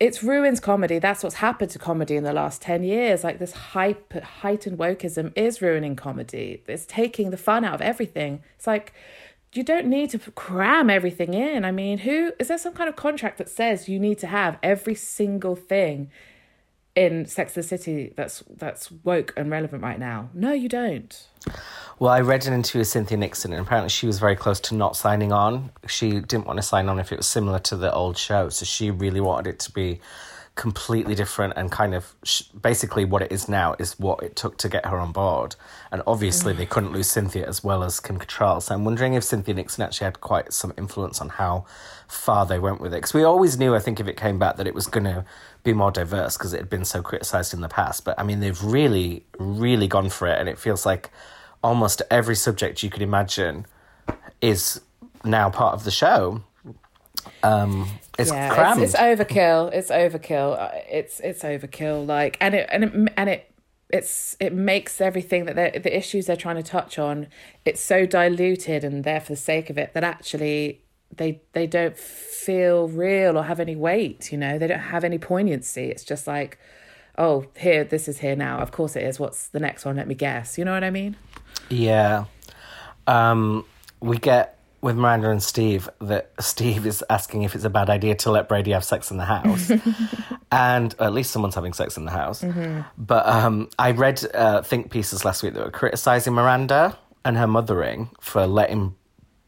[0.05, 0.99] it's ruins comedy.
[0.99, 3.25] That's what's happened to comedy in the last ten years.
[3.25, 6.63] Like this heightened wokeism is ruining comedy.
[6.69, 8.43] It's taking the fun out of everything.
[8.55, 8.93] It's like
[9.55, 11.65] you don't need to cram everything in.
[11.65, 14.59] I mean, who is there some kind of contract that says you need to have
[14.63, 16.11] every single thing
[16.95, 20.29] in Sex the City that's that's woke and relevant right now?
[20.35, 21.27] No, you don't.
[21.99, 24.75] well i read an interview with cynthia nixon and apparently she was very close to
[24.75, 27.93] not signing on she didn't want to sign on if it was similar to the
[27.93, 30.01] old show so she really wanted it to be
[30.55, 34.57] completely different and kind of sh- basically what it is now is what it took
[34.57, 35.55] to get her on board
[35.93, 38.63] and obviously they couldn't lose cynthia as well as kim Cattrall.
[38.63, 41.67] so i'm wondering if cynthia nixon actually had quite some influence on how
[42.09, 44.57] far they went with it because we always knew i think if it came back
[44.57, 45.25] that it was going to
[45.65, 48.41] be more diverse because it had been so criticized in the past but i mean
[48.41, 51.11] they've really really gone for it and it feels like
[51.63, 53.67] almost every subject you could imagine
[54.41, 54.81] is
[55.25, 56.43] now part of the show
[57.43, 59.73] um it's yeah, crammed it's, it's overkill.
[59.73, 60.61] It's overkill.
[60.61, 62.07] Uh, It's it's overkill.
[62.07, 63.51] Like and it and it and it
[63.91, 67.27] it's it makes everything that the issues they're trying to touch on.
[67.65, 70.84] It's so diluted and there for the sake of it that actually
[71.17, 74.33] they they don't feel real or have any weight.
[74.33, 75.85] You know, they don't have any poignancy.
[75.85, 76.59] It's just like,
[77.19, 78.59] oh, here this is here now.
[78.59, 79.19] Of course it is.
[79.19, 79.97] What's the next one?
[79.97, 80.59] Let me guess.
[80.59, 81.17] You know what I mean?
[81.69, 82.25] Yeah.
[83.07, 83.65] Um,
[84.01, 88.15] we get with Miranda and Steve that Steve is asking if it's a bad idea
[88.17, 89.73] to let Brady have sex in the house.
[90.53, 92.45] and at least someone's having sex in the house.
[92.99, 97.47] But um, I read uh, think pieces last week that were criticizing Miranda and her
[97.47, 98.95] mothering for letting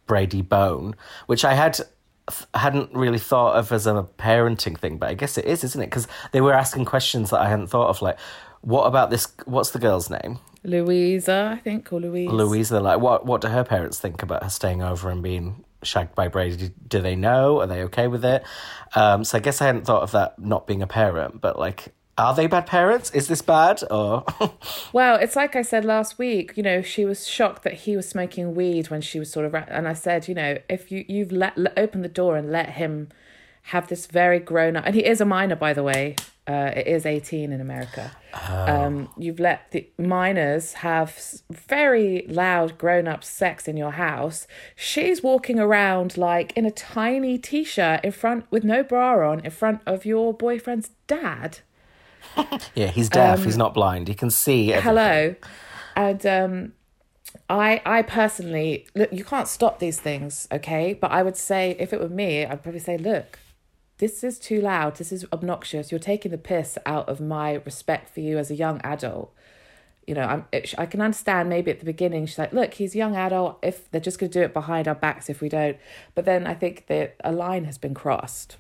[0.07, 0.95] Brady bone,
[1.27, 1.81] which I had
[2.55, 5.87] hadn't really thought of as a parenting thing, but I guess it is, isn't it?
[5.87, 8.19] Because they were asking questions that I hadn't thought of, like,
[8.63, 9.29] what about this?
[9.45, 10.39] What's the girl's name?
[10.65, 12.29] Louisa, I think, or Louise.
[12.29, 16.15] Louisa, like, what what do her parents think about her staying over and being shagged
[16.17, 16.73] by Brady?
[16.89, 17.61] Do they know?
[17.61, 18.43] Are they okay with it?
[18.95, 21.95] Um, so I guess I hadn't thought of that not being a parent, but like,
[22.19, 23.11] are they bad parents?
[23.11, 24.25] Is this bad or?
[24.93, 26.57] Well, it's like I said last week.
[26.57, 29.55] You know, she was shocked that he was smoking weed when she was sort of,
[29.55, 32.71] and I said, you know, if you you've let, let opened the door and let
[32.71, 33.09] him
[33.65, 36.17] have this very grown up, and he is a minor, by the way.
[36.49, 38.13] Uh, it is eighteen in America.
[38.33, 44.47] Um, you've let the minors have very loud grown up sex in your house.
[44.77, 49.41] She's walking around like in a tiny t shirt in front with no bra on
[49.41, 51.59] in front of your boyfriend's dad.
[52.75, 53.45] yeah, he's deaf.
[53.45, 54.09] he's not blind.
[54.09, 54.73] He can see.
[54.73, 54.89] Everything.
[54.89, 55.35] Um, hello
[55.97, 56.73] and um
[57.49, 61.93] i i personally look you can't stop these things okay but i would say if
[61.93, 63.39] it were me i'd probably say look
[63.99, 68.13] this is too loud this is obnoxious you're taking the piss out of my respect
[68.13, 69.35] for you as a young adult
[70.07, 72.95] you know i'm it, i can understand maybe at the beginning she's like look he's
[72.95, 75.49] a young adult if they're just going to do it behind our backs if we
[75.49, 75.77] don't
[76.15, 78.57] but then i think that a line has been crossed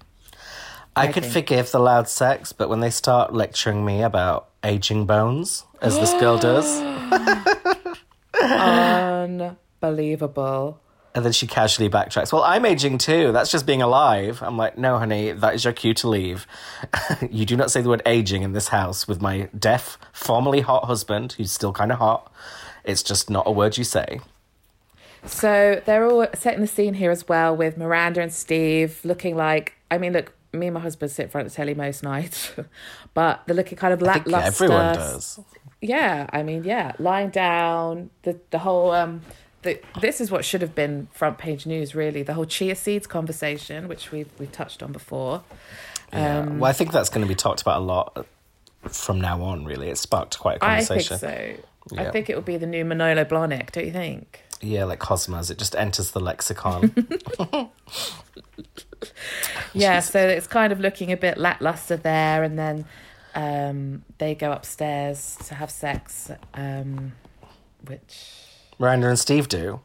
[0.97, 1.35] I could think.
[1.35, 6.13] forgive the loud sex, but when they start lecturing me about aging bones, as this
[6.15, 6.81] girl does,
[8.43, 10.81] unbelievable
[11.17, 13.33] and then she casually backtracks, well, I'm aging too.
[13.33, 14.43] That's just being alive.
[14.43, 16.47] I'm like, no, honey, that is your cue to leave.
[17.31, 20.85] you do not say the word aging in this house with my deaf, formerly hot
[20.85, 22.31] husband, who's still kind of hot.
[22.85, 24.21] It's just not a word you say.
[25.25, 29.73] So they're all setting the scene here as well with Miranda and Steve looking like
[29.91, 32.53] I mean, look, me and my husband sit in front of the telly most nights,
[33.15, 34.47] but they're looking kind of lackluster.
[34.47, 35.41] everyone does.
[35.81, 39.23] Yeah, I mean, yeah, lying down, the the whole um
[39.63, 43.07] the this is what should have been front page news really, the whole chia seeds
[43.07, 45.43] conversation, which we've we've touched on before.
[46.13, 46.41] Yeah.
[46.41, 48.27] Um, well, I think that's going to be talked about a lot
[48.89, 49.89] from now on, really.
[49.89, 51.57] It sparked quite a I think so.
[51.93, 52.01] Yeah.
[52.01, 54.43] I think it will be the new Manolo Blahnik, don't you think?
[54.61, 56.93] Yeah, like Cosmos, it just enters the lexicon.
[59.75, 62.87] Yeah, so it's kind of looking a bit lackluster there, and then
[63.35, 67.13] um, they go upstairs to have sex, um,
[67.87, 68.33] which
[68.79, 69.81] Miranda and Steve do.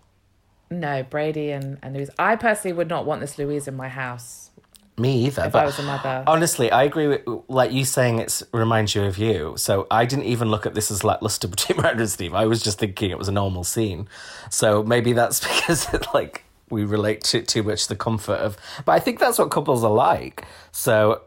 [0.70, 2.10] no, Brady and, and Louise.
[2.18, 4.52] I personally would not want this Louise in my house
[4.98, 5.46] Me either.
[5.46, 6.24] if but I was a mother.
[6.28, 9.56] honestly, I agree with like you saying it reminds you of you.
[9.58, 12.34] So I didn't even look at this as lackluster between Miranda and Steve.
[12.34, 14.08] I was just thinking it was a normal scene.
[14.50, 18.58] So maybe that's because it, like we relate to too much the comfort of.
[18.86, 20.46] But I think that's what couples are like.
[20.72, 21.22] So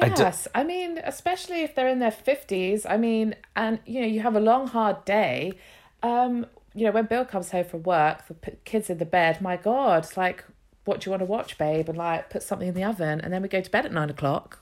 [0.00, 2.86] I d- Yes, I mean, especially if they're in their fifties.
[2.86, 5.54] I mean, and you know, you have a long, hard day.
[6.02, 9.40] Um, you know, when Bill comes home from work, the p- kids in the bed.
[9.42, 10.44] My God, it's like,
[10.84, 11.88] what do you want to watch, babe?
[11.88, 14.08] And like, put something in the oven, and then we go to bed at nine
[14.10, 14.58] o'clock.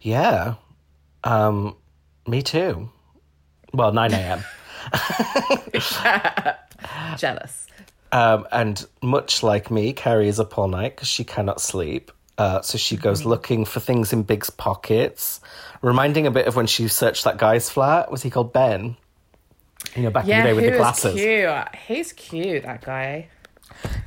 [0.00, 0.54] yeah,
[1.24, 1.76] um,
[2.26, 2.90] me too.
[3.72, 4.44] Well, nine a.m.
[7.16, 7.67] Jealous.
[8.12, 12.10] Um, and much like me, Carrie is up all night because she cannot sleep.
[12.38, 15.40] Uh, so she goes looking for things in Big's pockets,
[15.82, 18.10] reminding a bit of when she searched that guy's flat.
[18.10, 18.96] Was he called Ben?
[19.96, 21.14] You know, back Yeah, in the day with he the glasses.
[21.14, 21.74] cute.
[21.86, 22.62] He's cute.
[22.62, 23.28] That guy.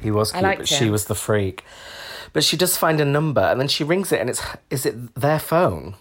[0.01, 1.63] He was cute, but she was the freak.
[2.33, 5.13] But she does find a number, and then she rings it, and it's is it
[5.15, 5.95] their phone?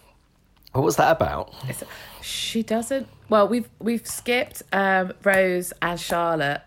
[0.73, 1.53] What was that about?
[1.69, 1.83] It's,
[2.23, 3.09] she doesn't.
[3.29, 6.63] Well, we've we've skipped um, Rose and Charlotte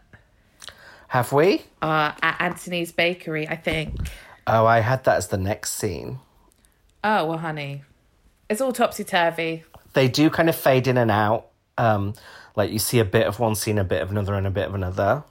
[1.14, 1.62] Have we?
[1.80, 3.48] uh, at Anthony's Bakery.
[3.48, 3.96] I think.
[4.48, 6.18] Oh, I had that as the next scene.
[7.04, 7.84] Oh well, honey,
[8.50, 9.64] it's all topsy turvy.
[9.94, 11.50] They do kind of fade in and out.
[11.78, 12.16] Um,
[12.56, 14.68] like you see a bit of one scene, a bit of another, and a bit
[14.68, 15.24] of another.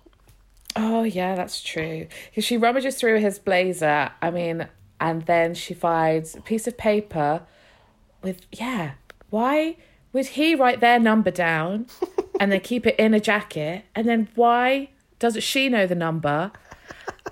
[0.76, 2.06] Oh yeah, that's true.
[2.32, 4.12] 'Cause she rummages through his blazer.
[4.22, 4.68] I mean,
[5.00, 7.42] and then she finds a piece of paper
[8.22, 8.92] with yeah.
[9.30, 9.78] Why
[10.12, 11.86] would he write their number down
[12.38, 13.84] and then keep it in a jacket?
[13.96, 14.90] And then why
[15.22, 16.50] doesn't she know the number?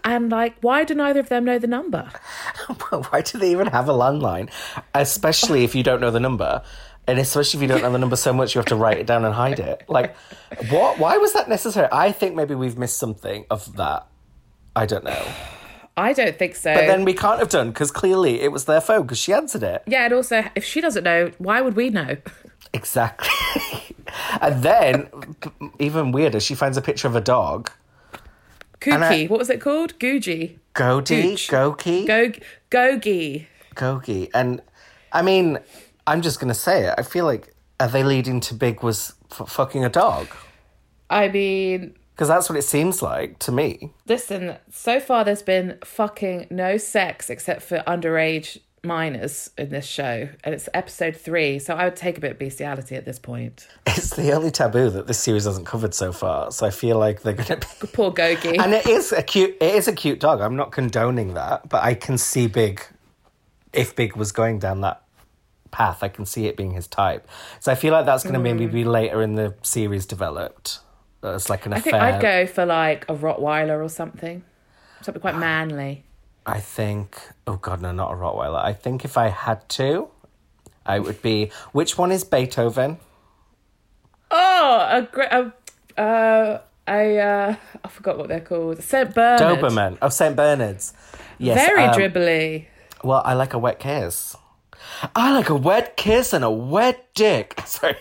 [0.05, 2.09] And like, why do neither of them know the number?
[2.91, 4.51] Why do they even have a landline?
[4.95, 6.63] Especially if you don't know the number.
[7.07, 9.07] And especially if you don't know the number so much, you have to write it
[9.07, 9.85] down and hide it.
[9.89, 10.17] Like,
[10.71, 10.99] what?
[10.99, 11.89] Why was that necessary?
[11.91, 14.07] I think maybe we've missed something of that.
[14.77, 15.23] I don't know.
[15.97, 16.73] I don't think so.
[16.73, 19.65] But then we can't have done because clearly it was their phone because she answered
[19.65, 19.83] it.
[19.87, 22.17] yeah, and also, if she doesn't know, why would we know?
[22.73, 23.29] Exactly.
[24.41, 25.09] and then,
[25.79, 27.71] even weirder, she finds a picture of a dog.
[28.87, 29.99] And I- what was it called?
[29.99, 31.49] Gogi, Gooch.
[31.49, 32.33] Goki, Go
[32.71, 33.47] Gogi.
[33.75, 34.31] Gogi.
[34.35, 34.63] And
[35.13, 35.59] I mean,
[36.07, 36.95] I'm just going to say it.
[36.97, 40.29] I feel like, are they leading to Big was f- fucking a dog?
[41.09, 43.93] I mean, Because that's what it seems like to me.
[44.07, 50.29] listen, so far there's been fucking no sex except for underage minors in this show.
[50.45, 53.69] And it's episode three, so I would take a bit of bestiality at this point.
[53.87, 56.51] It's the only taboo that this series hasn't covered so far.
[56.53, 57.87] So I feel like they're going to be.
[57.93, 58.59] Poor Gogi.
[58.59, 59.57] And it is a cute.
[59.61, 60.41] It is a cute dog.
[60.41, 62.83] I'm not condoning that, but I can see Big.
[63.73, 65.03] If Big was going down that
[65.71, 67.29] path, I can see it being his type.
[67.61, 68.73] So I feel like that's going to maybe mm.
[68.73, 70.81] be later in the series developed
[71.23, 71.93] It's like an I affair.
[71.93, 74.43] think I'd go for like a Rottweiler or something.
[75.03, 75.39] Something quite ah.
[75.39, 76.05] manly.
[76.47, 77.19] I think.
[77.47, 78.63] Oh God, no, not a Rottweiler.
[78.63, 80.09] I think if I had to,
[80.87, 81.51] I would be.
[81.73, 82.99] Which one is Beethoven?
[84.31, 85.29] Oh, a great.
[85.31, 85.53] A,
[86.01, 88.83] uh, I uh, I forgot what they're called.
[88.83, 89.15] St.
[89.15, 89.41] Bernard.
[89.41, 89.99] Doberman.
[90.03, 90.93] Oh, Saint Bernard's.
[91.39, 91.67] Yes.
[91.67, 92.67] Very um, dribbly.
[93.03, 94.37] Well, I like a wet kiss.
[95.15, 97.61] I like a wet kiss and a wet dick.
[97.67, 97.97] Sorry.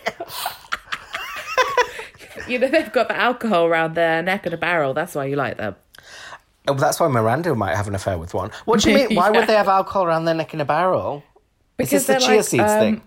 [2.48, 4.92] You know, they've got the alcohol around their neck and a barrel.
[4.92, 5.76] That's why you like them.
[6.68, 8.50] Oh, that's why Miranda might have an affair with one.
[8.64, 9.16] What do you mean?
[9.16, 9.40] Why Yeah.
[9.40, 11.22] would they have alcohol around their neck in a barrel?
[11.78, 13.02] Is this the chia like, seeds um,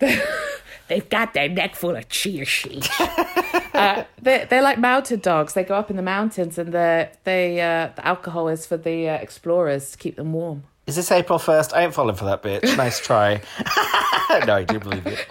[0.00, 0.20] thing?
[0.88, 2.88] They've got their neck full of chia seeds.
[3.00, 5.54] uh, they're, they're like mountain dogs.
[5.54, 9.08] They go up in the mountains, and the they uh, the alcohol is for the
[9.08, 10.64] uh, explorers to keep them warm.
[10.86, 11.74] Is this April 1st?
[11.74, 12.76] I ain't falling for that bitch.
[12.76, 13.40] Nice try.
[14.46, 15.26] no, I do believe it.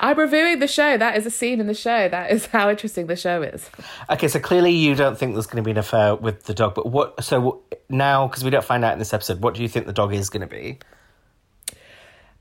[0.00, 0.96] I'm reviewing the show.
[0.96, 2.08] That is a scene in the show.
[2.08, 3.68] That is how interesting the show is.
[4.10, 6.74] Okay, so clearly you don't think there's going to be an affair with the dog,
[6.74, 7.22] but what?
[7.22, 9.92] So now, because we don't find out in this episode, what do you think the
[9.92, 10.78] dog is going to be?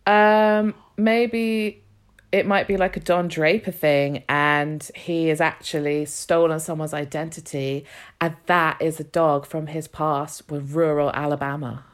[0.05, 1.83] Um, maybe
[2.31, 7.85] it might be like a Don Draper thing, and he has actually stolen someone's identity,
[8.19, 11.85] and that is a dog from his past with rural Alabama.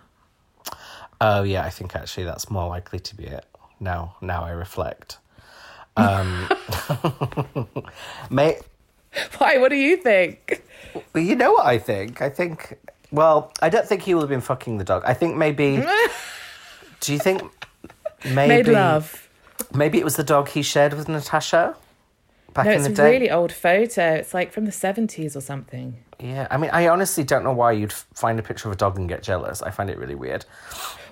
[1.19, 3.45] Oh yeah, I think actually that's more likely to be it.
[3.79, 5.19] Now, now I reflect.
[6.01, 7.67] Um,
[8.29, 8.57] may,
[9.37, 9.57] Why?
[9.57, 10.63] What do you think?
[11.13, 12.21] Well, you know what I think?
[12.21, 12.77] I think.
[13.11, 15.03] Well, I don't think he will have been fucking the dog.
[15.05, 15.83] I think maybe.
[17.01, 17.41] do you think
[18.23, 19.29] maybe Made love.
[19.73, 21.75] maybe it was the dog he shared with Natasha?
[22.53, 24.13] back No, in it's a really old photo.
[24.15, 25.97] It's like from the 70s or something.
[26.19, 28.97] Yeah, I mean, I honestly don't know why you'd find a picture of a dog
[28.97, 29.61] and get jealous.
[29.61, 30.45] I find it really weird.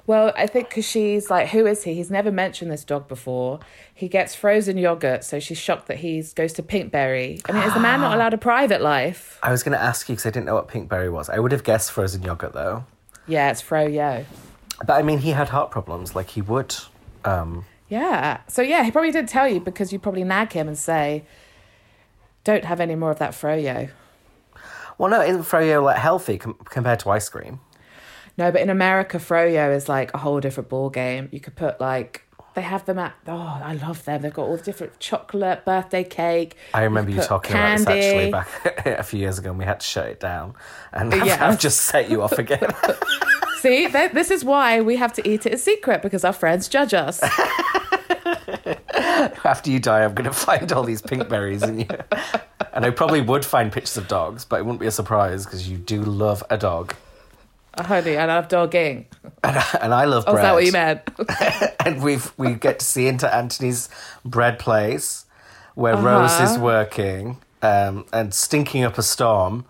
[0.09, 1.93] Well, I think because she's like, who is he?
[1.93, 3.59] He's never mentioned this dog before.
[3.93, 7.39] He gets frozen yogurt, so she's shocked that he goes to Pinkberry.
[7.47, 9.37] I mean, is the man not allowed a private life?
[9.43, 11.29] I was going to ask you because I didn't know what pinkberry was.
[11.29, 12.85] I would have guessed frozen yogurt though.
[13.27, 14.25] Yeah, it's Froyo.
[14.83, 16.75] But I mean, he had heart problems, like he would.
[17.23, 18.39] Um, Yeah.
[18.47, 21.23] So yeah, he probably didn't tell you because you probably nag him and say,
[22.43, 23.91] "Don't have any more of that Froyo."
[24.97, 27.59] well, no, isn't froyo like healthy com- compared to ice cream?
[28.39, 31.27] No, but in America, Froyo is like a whole different ball game.
[31.29, 32.23] You could put like
[32.53, 33.13] they have them at.
[33.27, 34.21] Oh, I love them.
[34.21, 36.55] They've got all the different chocolate birthday cake.
[36.73, 38.47] I remember you put talking about this actually back
[38.85, 40.53] a few years ago, and we had to shut it down.
[40.93, 41.37] And Yeah.
[41.49, 42.73] I've just set you off again.
[43.59, 46.69] See, th- this is why we have to eat it in secret because our friends
[46.69, 47.21] judge us.
[49.43, 51.87] After you die, I'm going to find all these pink berries in you.
[52.71, 55.67] And I probably would find pictures of dogs, but it wouldn't be a surprise because
[55.67, 56.95] you do love a dog.
[57.79, 59.05] Honey, I love dogging.
[59.43, 60.43] And I love Oh, bread.
[60.43, 61.75] is that what you meant?
[61.85, 63.89] and we've we get to see into Anthony's
[64.25, 65.25] bread place
[65.75, 66.05] where Uh-huh.
[66.07, 69.65] Rose is working um, and stinking up a storm.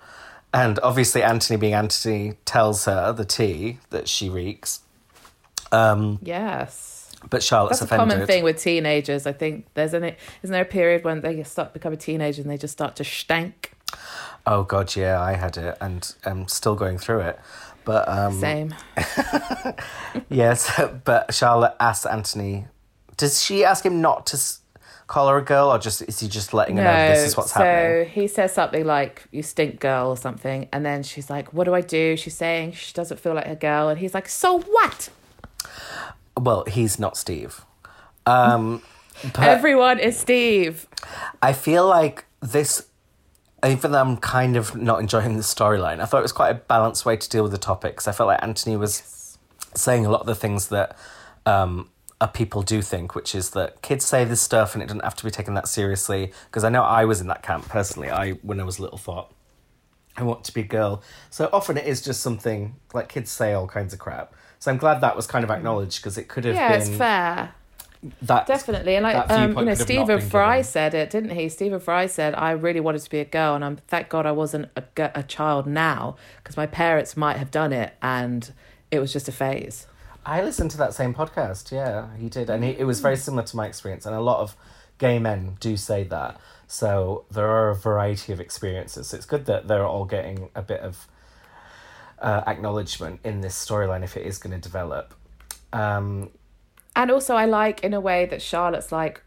[0.53, 4.80] And obviously, Anthony, being Anthony, tells her the tea that she reeks.
[5.72, 7.12] Um, yes.
[7.30, 8.14] but Charlotte's That's a offended.
[8.16, 9.28] common thing with teenagers.
[9.28, 10.03] I think there's an
[10.41, 13.74] isn't there a period when they start becoming teenagers and they just start to stank.
[14.47, 17.39] Oh God, yeah, I had it, and I'm still going through it.
[17.90, 18.76] But um, Same.
[20.30, 22.68] yes, but Charlotte asks Anthony,
[23.18, 24.62] does she ask him not to s-
[25.08, 27.52] call her a girl, or just is he just letting her know this is what's
[27.52, 28.06] so happening?
[28.06, 31.64] So he says something like "you stink, girl" or something, and then she's like, "What
[31.64, 34.60] do I do?" She's saying she doesn't feel like a girl, and he's like, "So
[34.60, 35.10] what?"
[36.40, 37.66] Well, he's not Steve.
[38.28, 38.84] Um,
[39.40, 40.86] Everyone is Steve.
[41.42, 42.86] I feel like this,
[43.66, 46.55] even though I'm kind of not enjoying the storyline, I thought it was quite a
[46.55, 48.07] balanced way to deal with the topics.
[48.07, 49.38] I felt like Anthony was
[49.76, 50.97] saying a lot of the things that
[51.45, 51.89] um,
[52.34, 55.24] people do think, which is that kids say this stuff and it doesn't have to
[55.24, 56.32] be taken that seriously.
[56.45, 58.10] Because I know I was in that camp personally.
[58.10, 59.34] I when I was little thought
[60.18, 61.01] I want to be a girl.
[61.30, 64.34] So often it is just something like kids say all kinds of crap.
[64.60, 66.89] So I'm glad that was kind of acknowledged because it could have Yeah, been it's
[66.89, 67.53] fair.
[68.22, 70.72] That Definitely, and like um, you know, could Stephen Fry given.
[70.72, 71.50] said it, didn't he?
[71.50, 74.32] Stephen Fry said, "I really wanted to be a girl, and I'm thank God I
[74.32, 74.84] wasn't a,
[75.16, 78.54] a child now because my parents might have done it, and
[78.89, 79.86] it was just a phase."
[80.26, 81.72] I listened to that same podcast.
[81.72, 84.06] Yeah, he did, and he, it was very similar to my experience.
[84.06, 84.56] And a lot of
[84.97, 86.39] gay men do say that.
[86.68, 89.14] So there are a variety of experiences.
[89.14, 91.08] It's good that they're all getting a bit of
[92.20, 95.14] uh, acknowledgement in this storyline if it is going to develop.
[95.74, 96.30] Um,
[97.00, 99.22] And also, I like in a way that Charlotte's like,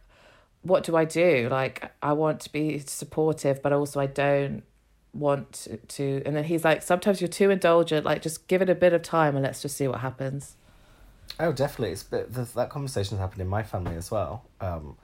[0.61, 1.49] "What do I do?
[1.51, 4.63] Like, I want to be supportive, but also I don't
[5.15, 8.05] want to." and then he's like, "Sometimes you're too indulgent.
[8.05, 10.57] Like, just give it a bit of time, and let's just see what happens."
[11.41, 11.93] oh, definitely.
[11.93, 14.99] It's th- that conversation's happened in my family as well, um,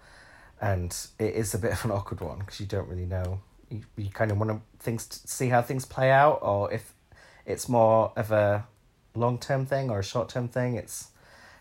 [0.60, 3.40] and it is a bit of an awkward one because you don't really know.
[3.70, 6.92] You, you kind of want to things to see how things play out, or if
[7.46, 8.66] it's more of a
[9.14, 10.74] long term thing or a short term thing.
[10.74, 11.12] It's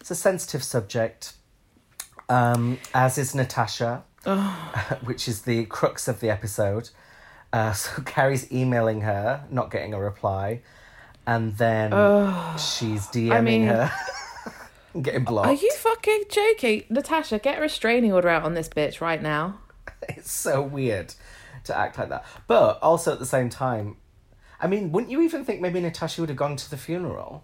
[0.07, 1.33] it's a sensitive subject,
[2.29, 4.05] um, as is Natasha,
[5.03, 6.91] which is the crux of the episode.
[7.51, 10.61] Uh, so Carrie's emailing her, not getting a reply,
[11.25, 11.91] and then
[12.57, 13.91] she's DMing mean- her,
[14.93, 15.49] and getting blocked.
[15.49, 17.39] Are you fucking joking, Natasha?
[17.39, 19.59] Get a restraining order out on this bitch right now.
[20.07, 21.15] It's so weird
[21.65, 23.97] to act like that, but also at the same time,
[24.61, 27.43] I mean, wouldn't you even think maybe Natasha would have gone to the funeral?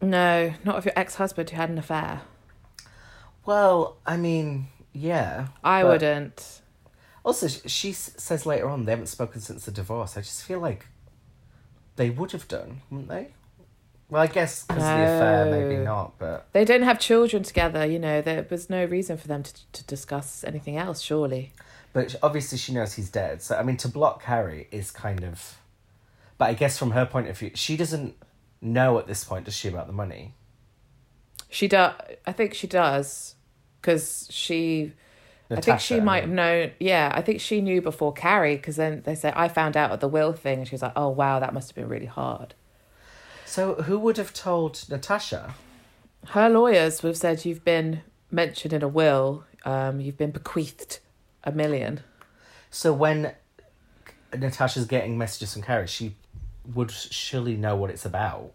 [0.00, 2.22] No, not of your ex-husband who had an affair.
[3.44, 5.48] Well, I mean, yeah.
[5.64, 6.60] I but- wouldn't.
[7.22, 10.16] Also, sh- she s- says later on they haven't spoken since the divorce.
[10.16, 10.86] I just feel like
[11.96, 13.28] they would have done, wouldn't they?
[14.08, 15.84] Well, I guess because of the affair, maybe No.
[15.84, 17.84] not, but They don't have children together.
[17.84, 21.00] You know, there was no reason for them to to discuss anything else.
[21.02, 21.52] Surely.
[21.92, 23.42] but sh- obviously she knows he's dead.
[23.42, 25.58] So I mean, to block Harry is kind of.
[26.38, 28.16] But I guess from her point of view, she doesn't
[28.60, 30.34] know at this point, does she, about the money?
[31.48, 31.94] She does.
[32.26, 33.34] I think she does,
[33.80, 34.92] because she.
[35.48, 36.70] Natasha, I think she might have known.
[36.78, 39.98] Yeah, I think she knew before Carrie, because then they said I found out at
[39.98, 42.54] the will thing, and she was like, "Oh wow, that must have been really hard."
[43.46, 45.56] So who would have told Natasha?
[46.28, 49.44] Her lawyers would have said you've been mentioned in a will.
[49.64, 51.00] Um, you've been bequeathed
[51.42, 52.00] a million.
[52.70, 53.34] So when
[54.36, 56.14] Natasha's getting messages from Carrie, she
[56.74, 58.52] would surely know what it's about.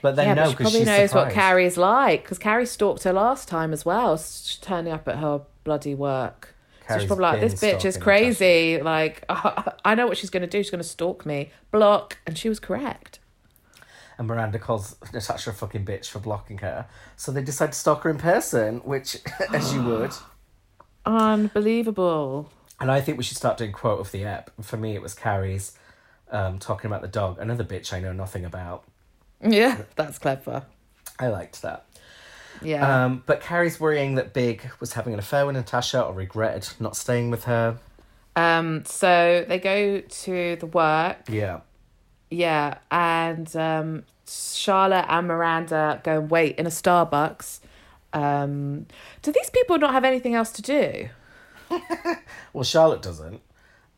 [0.00, 1.14] But then yeah, no, but she probably knows surprised.
[1.14, 4.20] what Carrie's like because Carrie stalked her last time as well,
[4.60, 6.54] turning up at her bloody work.
[6.86, 8.80] Carrie's she's probably like, this bitch is crazy.
[8.80, 10.62] Like, I know what she's going to do.
[10.62, 12.18] She's going to stalk me, block.
[12.26, 13.18] And she was correct.
[14.16, 16.86] and Miranda calls Natasha a fucking bitch for blocking her.
[17.16, 19.18] So they decide to stalk her in person, which,
[19.52, 20.12] as you would.
[21.04, 22.50] Unbelievable.
[22.80, 24.50] And I think we should start doing quote of the ep.
[24.62, 25.72] For me, it was Carrie's
[26.30, 28.84] um, talking about the dog, another bitch I know nothing about.
[29.40, 30.64] Yeah, that's clever.
[31.18, 31.84] I liked that.
[32.62, 33.04] Yeah.
[33.04, 36.96] Um, but Carrie's worrying that Big was having an affair with Natasha or regretted not
[36.96, 37.78] staying with her.
[38.34, 41.28] Um, so they go to the work.
[41.28, 41.60] Yeah.
[42.30, 47.60] Yeah, and um, Charlotte and Miranda go and wait in a Starbucks.
[48.12, 48.86] Um,
[49.22, 51.08] do these people not have anything else to do?
[52.52, 53.40] Well, Charlotte doesn't.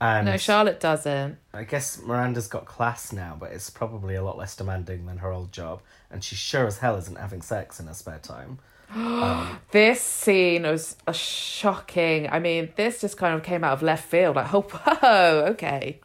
[0.00, 1.36] And No, Charlotte doesn't.
[1.52, 5.30] I guess Miranda's got class now, but it's probably a lot less demanding than her
[5.30, 5.82] old job.
[6.10, 8.58] And she sure as hell isn't having sex in her spare time.
[9.72, 12.28] This scene was a shocking.
[12.30, 14.36] I mean, this just kind of came out of left field.
[14.36, 16.00] Like, oh, whoa, okay.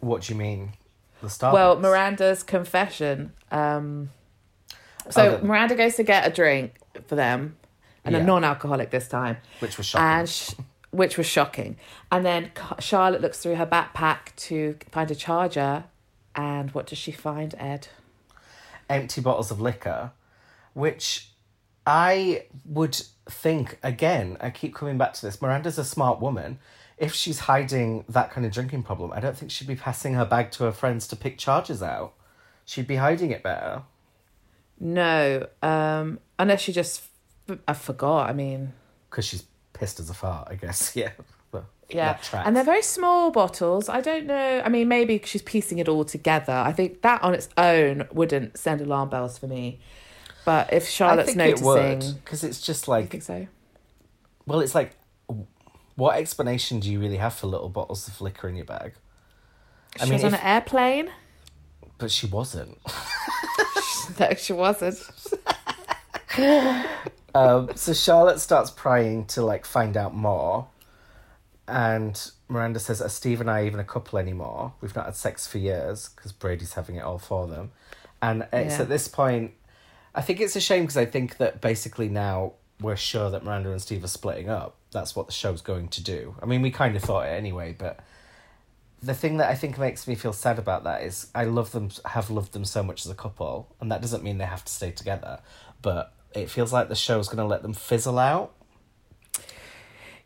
[0.00, 0.72] What do you mean?
[1.20, 1.52] The Starbucks?
[1.52, 3.32] Well, Miranda's confession.
[3.50, 4.10] Um,
[5.10, 6.74] so Oh, the- Miranda goes to get a drink
[7.06, 7.56] for them,
[8.04, 8.22] and Yeah.
[8.22, 9.36] a non-alcoholic this time.
[9.58, 10.06] Which was shocking.
[10.20, 10.52] and sh-
[10.90, 11.76] which was shocking.
[12.10, 15.84] And then Charlotte looks through her backpack to find a charger,
[16.34, 17.88] and what does she find, Ed?
[18.88, 20.10] empty bottles of liquor,
[20.74, 21.28] which
[21.86, 25.40] I would think, again, I keep coming back to this.
[25.40, 26.58] Miranda's a smart woman.
[26.98, 30.24] If she's hiding that kind of drinking problem, I don't think she'd be passing her
[30.24, 32.14] bag to her friends to pick charges out.
[32.64, 33.82] She'd be hiding it better.
[34.80, 37.02] No, um, unless she just
[37.48, 38.28] f- I forgot.
[38.28, 38.72] I mean,
[39.08, 40.94] Because she's pissed as a fart, I guess.
[40.96, 41.10] Yeah.
[41.52, 43.88] Well, yeah, and they're very small bottles.
[43.88, 44.62] I don't know.
[44.64, 46.52] I mean, maybe she's piecing it all together.
[46.52, 49.80] I think that on its own wouldn't send alarm bells for me.
[50.44, 53.48] But if I Charlotte's noticing, Because it's just I like, think so.
[54.46, 54.92] well, it's like,
[55.96, 58.94] what explanation do you really have for little bottles of liquor in your bag?
[59.98, 61.10] I She mean, was on an airplane.
[61.98, 62.78] But she wasn't.
[64.20, 64.98] no, she wasn't.
[67.34, 70.68] Um, so Charlotte starts prying to like find out more,
[71.68, 74.72] and Miranda says, "Are Steve and I even a couple anymore?
[74.80, 77.70] We've not had sex for years because Brady's having it all for them."
[78.22, 78.82] And it's Yeah.
[78.82, 79.54] at this point,
[80.14, 83.70] I think it's a shame because I think that basically now we're sure that Miranda
[83.70, 84.74] and Steve are splitting up.
[84.90, 86.34] That's what the show's going to do.
[86.42, 88.00] I mean, we kind of thought it anyway, but
[89.02, 91.90] the thing that I think makes me feel sad about that is I love them,
[92.06, 94.72] have loved them so much as a couple, and that doesn't mean they have to
[94.72, 95.40] stay together,
[95.80, 98.54] but it feels like the show's going to let them fizzle out.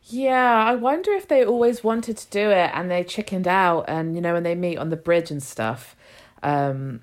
[0.07, 4.15] Yeah, I wonder if they always wanted to do it and they chickened out and
[4.15, 5.97] you know when they meet on the bridge and stuff.
[6.43, 7.01] Um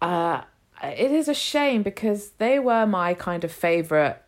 [0.00, 0.42] uh
[0.82, 4.22] it is a shame because they were my kind of favorite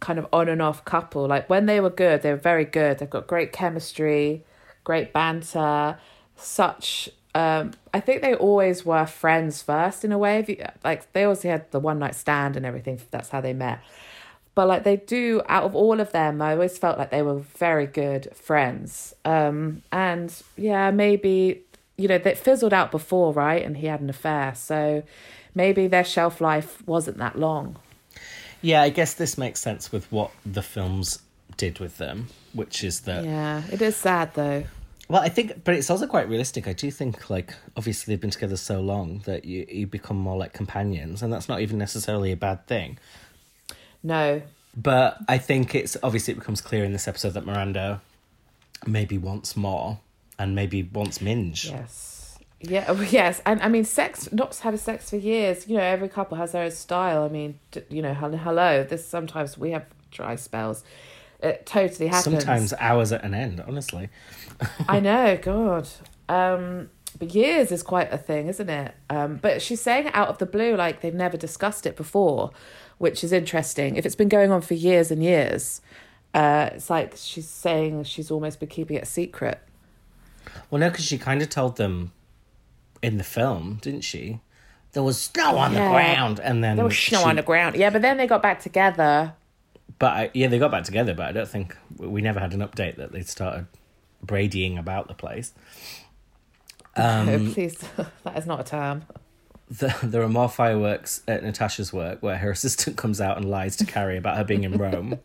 [0.00, 1.28] kind of on and off couple.
[1.28, 2.98] Like when they were good, they were very good.
[2.98, 4.44] They've got great chemistry,
[4.82, 5.98] great banter,
[6.34, 10.44] such um I think they always were friends first in a way.
[10.48, 13.00] You- Like they always had the one night stand and everything.
[13.10, 13.80] That's how they met
[14.54, 17.38] but like they do out of all of them i always felt like they were
[17.58, 21.62] very good friends um and yeah maybe
[21.96, 25.02] you know they fizzled out before right and he had an affair so
[25.54, 27.76] maybe their shelf life wasn't that long
[28.60, 31.20] Yeah, I guess this makes sense with what the films
[31.56, 33.24] did with them, which is that.
[33.24, 34.64] yeah it is sad though
[35.12, 36.66] Well, I think, but it's also quite realistic.
[36.66, 40.38] I do think, like, obviously they've been together so long that you you become more
[40.38, 42.98] like companions, and that's not even necessarily a bad thing.
[44.02, 44.40] no
[44.74, 48.00] But I think it's obviously it becomes clear in this episode that Miranda
[48.86, 49.98] maybe wants more
[50.38, 51.66] and maybe wants Minge.
[51.66, 55.82] yes yeah oh, yes and i mean sex not having sex for years you know
[55.82, 57.58] every couple has their own style i mean
[57.88, 60.84] you know hello hello this sometimes we have dry spells
[61.42, 64.08] it totally happens Sometimes hours at an end, honestly.
[64.88, 65.88] I know, God.
[66.28, 68.94] Um, but years is quite a thing, isn't it?
[69.10, 72.50] Um, but she's saying it out of the blue, like they've never discussed it before,
[72.98, 73.96] which is interesting.
[73.96, 75.80] If it's been going on for years and years,
[76.34, 79.60] uh, it's like she's saying she's almost been keeping it a secret.
[80.70, 82.12] Well, no, because she kind of told them
[83.02, 84.40] in the film, didn't she?
[84.92, 87.76] There was snow on the ground, and then There was snow she- on the ground.
[87.76, 89.34] Yeah, but then they got back together.
[90.02, 92.58] But I, yeah, they got back together, but I don't think we never had an
[92.58, 93.68] update that they'd started
[94.20, 95.52] bradying about the place.
[96.96, 97.76] Um, Please,
[98.24, 99.04] that is not a term.
[99.70, 103.76] the, there are more fireworks at Natasha's work where her assistant comes out and lies
[103.76, 105.20] to Carrie about her being in Rome.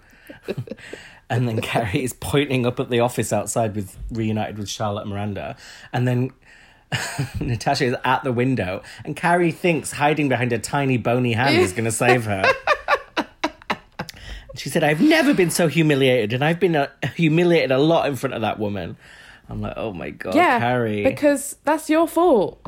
[1.27, 5.09] and then Carrie is pointing up at the office outside with reunited with Charlotte and
[5.09, 5.57] Miranda.
[5.91, 6.33] And then
[7.39, 11.71] Natasha is at the window and Carrie thinks hiding behind a tiny bony hand is
[11.71, 12.43] going to save her.
[14.57, 18.15] She said, I've never been so humiliated, and I've been uh, humiliated a lot in
[18.15, 18.97] front of that woman.
[19.49, 21.03] I'm like, oh my God, yeah, Carrie.
[21.03, 22.59] because that's your fault.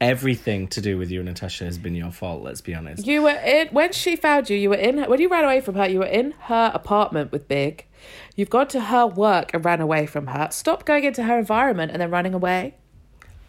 [0.00, 3.06] Everything to do with you and Natasha has been your fault, let's be honest.
[3.06, 4.56] You were in when she found you.
[4.56, 5.88] You were in when you ran away from her.
[5.88, 7.86] You were in her apartment with Big.
[8.36, 10.48] You've gone to her work and ran away from her.
[10.50, 12.74] Stop going into her environment and then running away.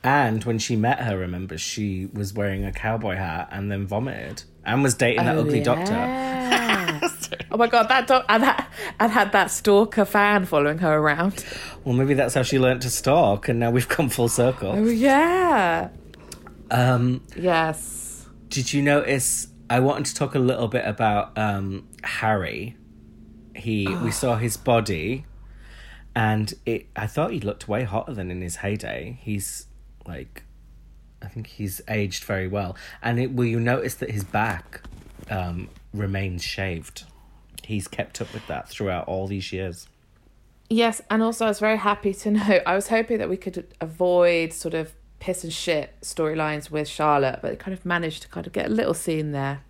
[0.06, 4.44] And when she met her, remember, she was wearing a cowboy hat and then vomited
[4.64, 5.92] and was dating that Oh, ugly doctor.
[7.52, 11.44] oh my god, that doc- and, that, and had that stalker fan following her around.
[11.84, 14.72] Well, maybe that's how she learnt to stalk, and now we've come full circle.
[14.76, 15.90] Oh yeah.
[16.72, 18.26] Um, Yes.
[18.50, 19.48] did you notice?
[19.70, 22.76] I wanted to talk a little bit about um, Harry.
[23.56, 25.26] He, we saw his body,
[26.16, 26.88] and it.
[26.96, 29.20] I thought he looked way hotter than in his heyday.
[29.22, 29.68] He's
[30.06, 30.44] like,
[31.22, 32.76] I think he's aged very well.
[33.02, 34.82] And it, will you notice that his back
[35.30, 37.04] um, remains shaved?
[37.68, 39.88] He's kept up with that throughout all these years.
[40.70, 42.60] Yes, and also I was very happy to know.
[42.66, 47.40] I was hoping that we could avoid sort of piss and shit storylines with Charlotte,
[47.42, 49.62] but they kind of managed to kind of get a little scene there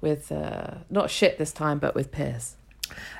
[0.00, 2.56] with uh, not shit this time, but with piss.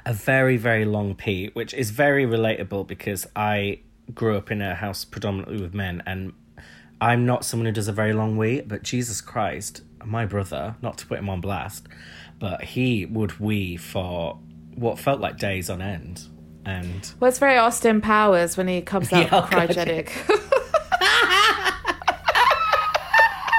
[0.05, 3.79] a very very long pee which is very relatable because i
[4.15, 6.33] grew up in a house predominantly with men and
[7.01, 10.97] i'm not someone who does a very long wee but jesus christ my brother not
[10.97, 11.89] to put him on blast
[12.39, 14.39] but he would wee for
[14.75, 16.23] what felt like days on end
[16.65, 20.11] and Well, it's very Austin Powers when he comes out Yeah, oh, cryogenic.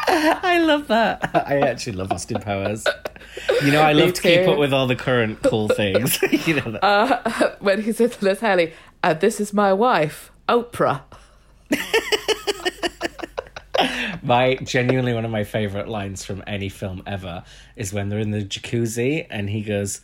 [0.10, 2.84] i love that i actually love austin powers
[3.64, 6.72] you know i love to keep up with all the current cool things you know
[6.72, 6.84] that.
[6.84, 8.74] Uh, when he said to Liz Hurley,
[9.04, 11.02] and this is my wife, Oprah.
[14.28, 17.46] My genuinely one of my favorite lines from any film ever
[17.78, 20.02] is when they're in the jacuzzi and he goes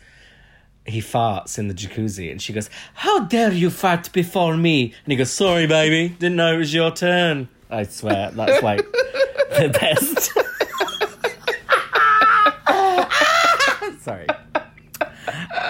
[0.85, 4.93] he farts in the jacuzzi and she goes, How dare you fart before me?
[5.03, 7.49] And he goes, Sorry, baby, didn't know it was your turn.
[7.69, 10.31] I swear, that's like the best.
[14.03, 14.27] Sorry.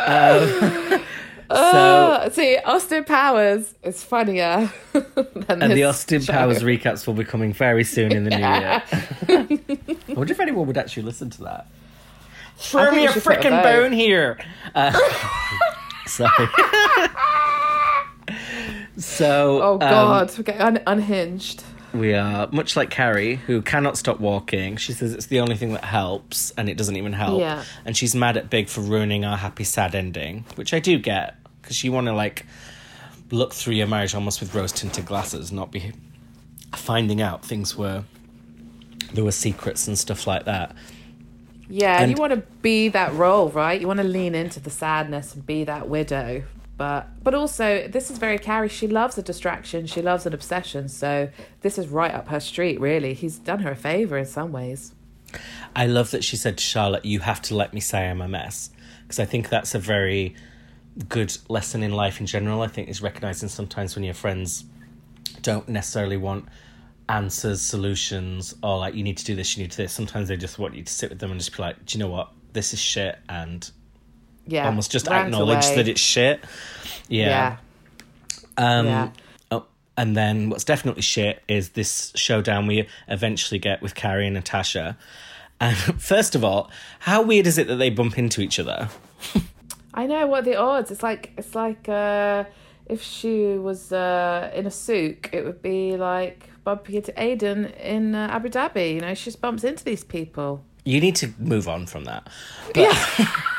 [0.06, 0.80] Um,
[1.54, 6.34] so Uh, see, Austin Powers is funnier than And the Austin show.
[6.34, 8.84] Powers recaps will be coming very soon in the new year.
[10.10, 11.68] I wonder if anyone would actually listen to that.
[12.58, 14.40] Throw me a should put a freaking bone here.
[14.76, 14.92] Uh,
[16.08, 16.48] sorry.
[18.98, 21.64] so, Oh um, God, we're getting un- unhinged.
[21.94, 24.78] we are much like Carrie, who cannot stop walking.
[24.78, 27.40] She says it's the only thing that helps, and it doesn't even help.
[27.40, 27.64] Yeah.
[27.86, 31.36] And she's mad at Big for ruining our happy, sad ending, which I do get
[31.64, 32.46] because you want to like
[33.32, 35.92] look through your marriage almost with rose tinted glasses, not be
[36.76, 38.04] finding out things were
[39.14, 40.76] there were secrets and stuff like that.
[41.70, 43.80] Yeah, and you want to be that role, right?
[43.80, 46.44] You want to lean into the sadness and be that widow.
[46.78, 48.70] But but also, this is very Carrie.
[48.70, 49.86] She loves a distraction.
[49.86, 50.90] She loves an obsession.
[50.90, 51.30] So
[51.62, 52.80] this is right up her street.
[52.80, 54.94] Really, he's done her a favor in some ways.
[55.76, 58.28] I love that she said to Charlotte, "You have to let me say I'm a
[58.28, 58.72] mess,"
[59.04, 60.36] because I think that's a very
[61.10, 62.62] good lesson in life in general.
[62.62, 64.66] I think is recognizing sometimes when your friends
[65.42, 66.46] don't necessarily want
[67.10, 69.94] answers, solutions, or like you need to do this, you need to do this.
[69.94, 72.04] Sometimes they just want you to sit with them and just be like, "Do you
[72.04, 72.30] know what?
[72.54, 73.70] This is shit," and
[74.48, 75.76] Yeah, almost just acknowledge away.
[75.76, 76.44] that it's shit.
[77.10, 77.58] yeah.
[78.58, 78.78] Yeah.
[78.80, 79.10] Um, Yeah.
[79.52, 79.66] oh,
[79.98, 84.98] and then what's definitely shit is this showdown we eventually get with Carrie and Natasha.
[85.60, 86.70] And first of all,
[87.00, 88.90] how weird is it that they bump into each other?
[89.94, 90.92] I know what the odds.
[90.92, 92.46] It's like it's like uh,
[92.86, 98.16] if she was uh, in a souk, it would be like bumping into Aidan in
[98.16, 98.96] uh, Abu Dhabi.
[98.96, 100.64] You know, she just bumps into these people.
[100.86, 102.28] You need to move on from that.
[102.76, 102.98] Yeah.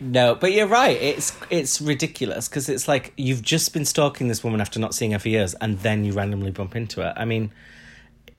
[0.00, 1.00] No, but you're right.
[1.00, 5.12] It's it's ridiculous because it's like you've just been stalking this woman after not seeing
[5.12, 7.12] her for years, and then you randomly bump into her.
[7.16, 7.52] I mean,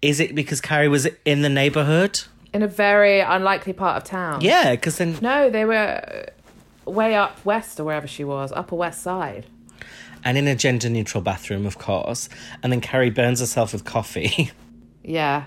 [0.02, 2.22] is it because Carrie was in the neighborhood?
[2.54, 4.42] In a very unlikely part of town.
[4.42, 6.26] Yeah, because then No, they were
[6.86, 9.46] way up west or wherever she was, upper west side.
[10.26, 12.30] and in a gender neutral bathroom, of course.
[12.62, 14.52] And then Carrie burns herself with coffee.
[15.06, 15.44] Yeah.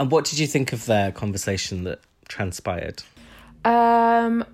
[0.00, 3.02] and what did you think of their conversation that transpired?
[3.62, 4.44] Um,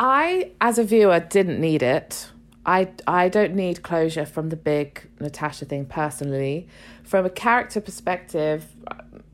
[0.00, 2.28] I, as a viewer, didn't need it.
[2.66, 6.66] I, I don't need closure from the big Natasha thing personally.
[7.04, 8.66] From a character perspective,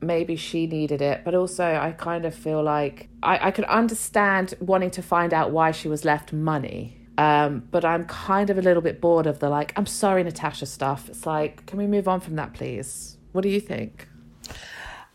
[0.01, 4.55] maybe she needed it, but also I kind of feel like I, I could understand
[4.61, 6.97] wanting to find out why she was left money.
[7.19, 10.67] Um, but I'm kind of a little bit bored of the like, I'm sorry, Natasha
[10.67, 11.09] stuff.
[11.09, 13.19] It's like, can we move on from that, please?
[13.33, 14.09] What do you think?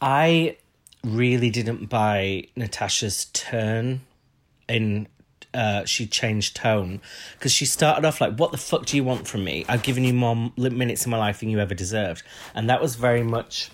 [0.01, 0.57] I
[1.03, 4.01] really didn't buy Natasha's turn
[4.67, 5.07] in
[5.55, 6.99] uh, she changed tone
[7.33, 9.65] because she started off like, "What the fuck do you want from me?
[9.69, 12.23] I've given you more minutes in my life than you ever deserved,"
[12.53, 13.69] and that was very much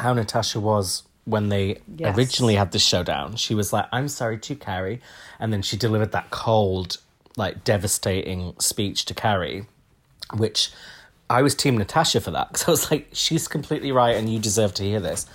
[0.00, 2.16] how Natasha was when they Yes.
[2.16, 3.36] originally had the showdown.
[3.36, 5.00] She was like, "I'm sorry to Carrie,"
[5.40, 6.98] and then she delivered that cold,
[7.36, 9.66] like devastating speech to Carrie,
[10.34, 10.70] which
[11.30, 14.38] I was Team Natasha for that because I was like, "She's completely right, and you
[14.38, 15.26] deserve to hear this."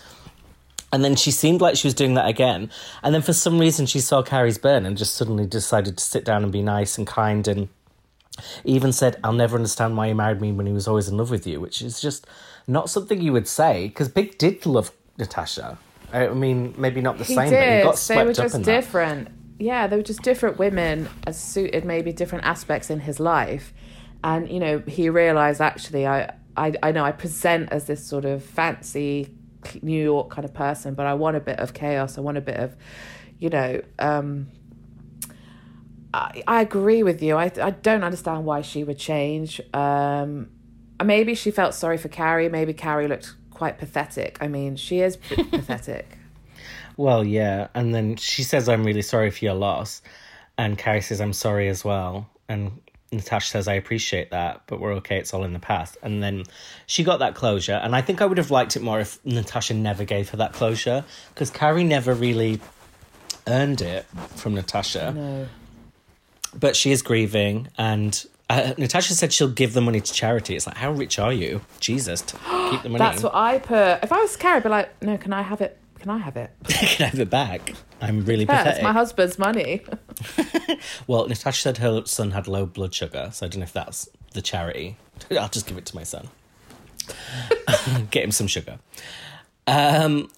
[0.92, 2.72] And then she seemed like she was doing that again.
[3.04, 6.26] And then for some reason, she saw Carrie's burn and just suddenly decided to sit
[6.26, 7.70] down and be nice and kind and
[8.64, 11.30] even said, I'll never understand why he married me when he was always in love
[11.30, 12.26] with you, which is just
[12.70, 15.78] not something you would say because Big did love Natasha.
[16.14, 17.60] I mean, maybe not the He same, did.
[17.60, 19.30] but he got they were just different.
[19.60, 23.74] Yeah, they were just different women as suited maybe different aspects in his life.
[24.24, 28.26] And, you know, he realized actually I I, I know I present as this sort
[28.26, 29.34] of fancy
[29.82, 32.18] New York kind of person, but I want a bit of chaos.
[32.18, 32.76] I want a bit of,
[33.40, 34.48] you know, um
[36.14, 37.36] I, I agree with you.
[37.36, 39.60] I I don't understand why she would change.
[39.74, 40.50] Um
[41.04, 42.50] maybe she felt sorry for Carrie.
[42.50, 44.38] Maybe Carrie looked quite pathetic.
[44.42, 46.18] I mean, she is p- pathetic.
[46.98, 47.68] Well, yeah.
[47.74, 50.02] And then she says, I'm really sorry for your loss.
[50.58, 52.30] And Carrie says, I'm sorry as well.
[52.50, 52.82] And
[53.12, 55.18] Natasha says, I appreciate that, but we're okay.
[55.18, 55.98] It's all in the past.
[56.04, 56.44] And then
[56.86, 57.74] she got that closure.
[57.74, 60.54] And I think I would have liked it more if Natasha never gave her that
[60.54, 62.60] closure because Carrie never really
[63.48, 65.14] earned it from Natasha.
[65.14, 65.48] No.
[66.54, 67.70] But she is grieving.
[67.78, 70.56] And uh, Natasha said she'll give the money to charity.
[70.56, 71.62] It's like, how rich are you?
[71.80, 72.36] Jesus, to
[72.72, 72.98] keep the money.
[73.00, 74.04] That's what I put.
[74.04, 75.78] If I was Carrie, I'd be like, no, can I have it?
[76.00, 76.52] Can I have it?
[76.70, 77.74] Can I have it back?
[78.00, 79.82] I'm really Yeah, it's my husband's money.
[81.08, 84.08] Well, Natasha said her son had low blood sugar, so I don't know if that's
[84.34, 84.96] the charity.
[85.32, 86.30] I'll just give it to my son.
[88.12, 88.80] Get him some sugar.
[89.68, 90.30] Um,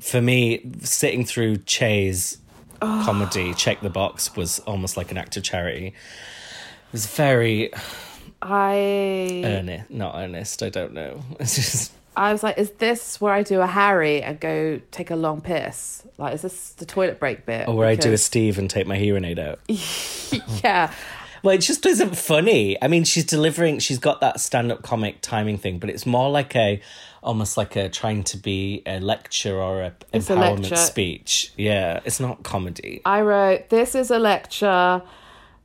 [0.00, 2.38] for me, sitting through Che's
[2.80, 5.94] comedy, Check the Box, was almost like an act of charity.
[6.94, 7.72] It was very
[8.40, 10.62] I earnest, not earnest.
[10.62, 11.22] I don't know.
[11.40, 15.10] It's just I was like, is this where I do a Harry and go take
[15.10, 16.06] a long piss?
[16.18, 17.66] Like, is this the toilet break bit?
[17.66, 19.58] or where I do a Steve and take my hearing aid out.
[19.66, 20.94] yeah.
[21.42, 22.80] Well, it just isn't funny.
[22.80, 23.80] I mean, she's delivering.
[23.80, 26.80] She's got that stand-up comic timing thing, but it's more like a,
[27.24, 30.76] almost like a trying to be a lecture or a It's empowerment lecture.
[30.76, 31.52] speech.
[31.56, 33.02] Yeah, it's not comedy.
[33.04, 35.02] I wrote, this is a lecture,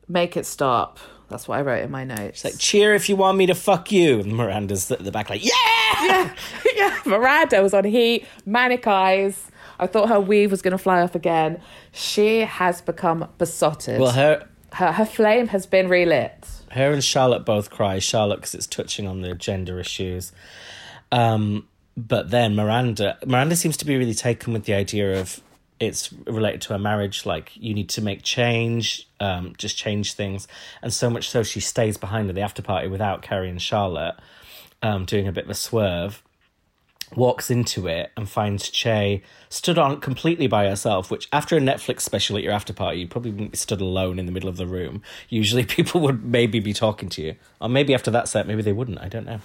[0.07, 0.97] make it stop.
[1.29, 2.43] That's what I wrote in my notes.
[2.43, 4.19] Like, cheer if you want me to fuck you.
[4.21, 6.33] And Miranda's at the back, like, yeah.
[6.75, 9.49] yeah, Miranda was on heat, manic eyes.
[9.79, 11.61] I thought her weave was going to fly off again.
[11.91, 13.99] She has become besotted.
[13.99, 16.47] Well, her, her, her flame has been relit.
[16.71, 17.99] her and Charlotte both cry.
[17.99, 20.31] Charlotte because it's touching on the gender issues.
[21.11, 25.41] Um, but then Miranda, Miranda seems to be really taken with the idea of
[25.79, 27.25] it's related to her marriage.
[27.25, 30.47] Like you need to make change, um, just change things,
[30.81, 34.15] and so much so she stays behind at the after party without Carrie and Charlotte,
[34.81, 36.21] um, doing a bit of a swerve.
[37.15, 42.01] Walks into it and finds Che stood on completely by herself, which after a Netflix
[42.01, 44.57] special at your after party, you probably wouldn't be stood alone in the middle of
[44.57, 45.01] the room.
[45.27, 47.35] Usually people would maybe be talking to you.
[47.59, 49.01] Or maybe after that set, maybe they wouldn't.
[49.01, 49.39] I don't know.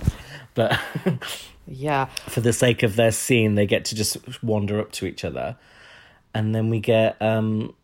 [0.52, 0.78] But
[1.66, 2.04] Yeah.
[2.28, 5.56] for the sake of their scene, they get to just wander up to each other.
[6.34, 7.74] And then we get um,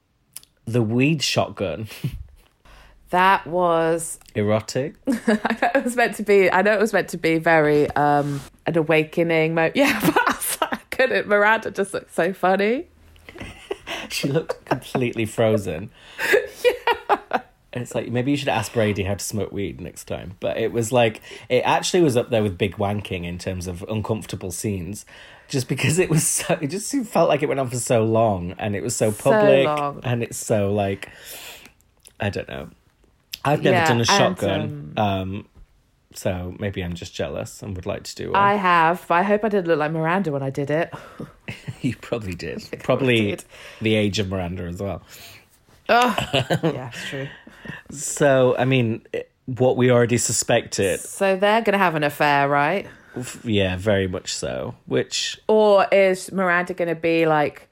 [0.65, 1.89] the weed shotgun.
[3.11, 4.95] That was Erotic.
[5.09, 6.51] I know it was meant to be.
[6.51, 9.55] I know it was meant to be very um an awakening.
[9.55, 11.27] Mo- yeah, but I, was like, I couldn't.
[11.27, 12.87] Miranda just looked so funny.
[14.09, 15.91] she looked completely frozen.
[16.65, 17.41] Yeah.
[17.73, 20.37] It's like maybe you should ask Brady how to smoke weed next time.
[20.41, 23.85] But it was like it actually was up there with big wanking in terms of
[23.89, 25.05] uncomfortable scenes.
[25.51, 28.53] Just because it was so it just felt like it went on for so long
[28.59, 30.01] and it was so So public long.
[30.05, 31.11] and it's so like
[32.19, 32.71] I don't know.
[33.45, 34.93] I've never Yeah, done a and, shotgun.
[34.97, 35.47] Um,
[36.15, 38.41] so maybe I'm just jealous and would like to do one.
[38.41, 40.93] I have, but I hope I didn't look like Miranda when I did it.
[41.81, 42.63] you probably did.
[42.83, 43.45] Probably did.
[43.81, 45.03] the age of Miranda as well.
[45.89, 46.17] Oh,
[46.63, 47.29] yeah, it's true.
[47.91, 49.03] So, I mean,
[49.47, 52.87] what we already suspected, So they're gonna have an affair, right?
[53.17, 54.75] F- yeah, very much so.
[54.87, 57.69] Which, Or is Miranda gonna be like,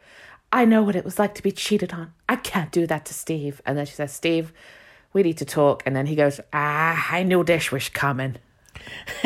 [0.53, 2.13] I know what it was like to be cheated on.
[2.29, 3.61] I can't do that to Steve.
[3.67, 4.53] And then she says, Steve,
[5.13, 5.83] we need to talk.
[5.87, 8.37] And then he goes, Ah, I knew this was coming.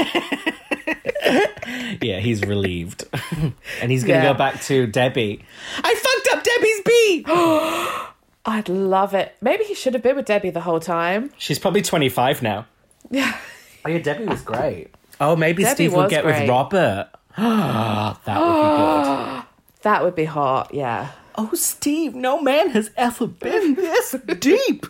[2.00, 3.04] yeah, he's relieved.
[3.80, 4.32] and he's going to Yeah.
[4.32, 5.44] go back to Debbie.
[5.78, 7.24] I fucked up Debbie's bee!
[8.44, 9.36] I'd love it.
[9.40, 11.30] Maybe he should have been with Debbie the whole time.
[11.38, 12.66] She's probably 25 now.
[13.10, 13.36] Yeah.
[13.84, 14.88] Oh, yeah, Debbie was great.
[15.20, 16.48] Oh, maybe Debbie Steve will get with great.
[16.48, 17.08] Robert.
[17.36, 19.42] that would be good.
[19.82, 21.10] That would be hot, yeah.
[21.34, 24.86] Oh, Steve, no man has ever been this deep.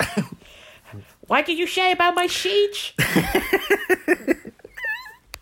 [1.28, 2.92] Why did you say about my sheets?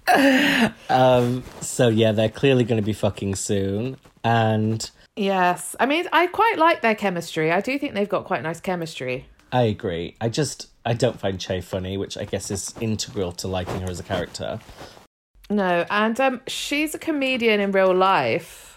[0.89, 5.75] um, so yeah, they're clearly going to be fucking soon, and Yes.
[5.81, 7.51] I mean, I quite like their chemistry.
[7.51, 9.27] I do think they've got quite nice chemistry.
[9.53, 10.17] I agree.
[10.21, 13.91] I just I don't find Che funny, which I guess is integral to liking her
[13.91, 14.61] as a character.
[15.51, 18.71] No, and um, she's a comedian in real life.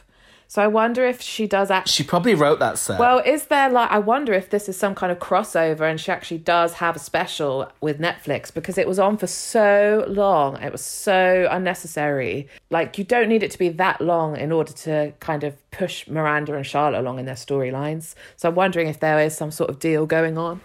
[0.53, 1.93] So I wonder if she does actually.
[1.93, 2.99] She probably wrote that set.
[2.99, 6.11] Well, is there like I wonder if this is some kind of crossover and she
[6.11, 10.61] actually does have a special with Netflix because it was on for so long.
[10.61, 12.47] It was so unnecessary.
[12.69, 16.07] Like you don't need it to be that long in order to kind of push
[16.07, 18.13] Miranda and Charlotte along in their storylines.
[18.35, 20.61] So I'm wondering if there is some sort of deal going on.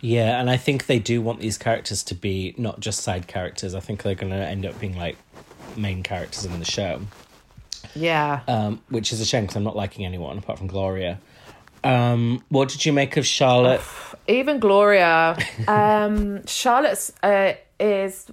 [0.00, 3.74] Yeah, and I think they do want these characters to be not just side characters.
[3.74, 5.16] I think they're going to end up being like
[5.76, 7.00] main characters in the show.
[7.94, 8.40] Yeah.
[8.48, 11.18] um, which is a shame because I'm not liking anyone apart from Gloria.
[11.84, 13.80] Um, what did you make of Charlotte?
[14.28, 15.36] even Gloria,
[15.68, 18.26] um, Charlotte's uh, is.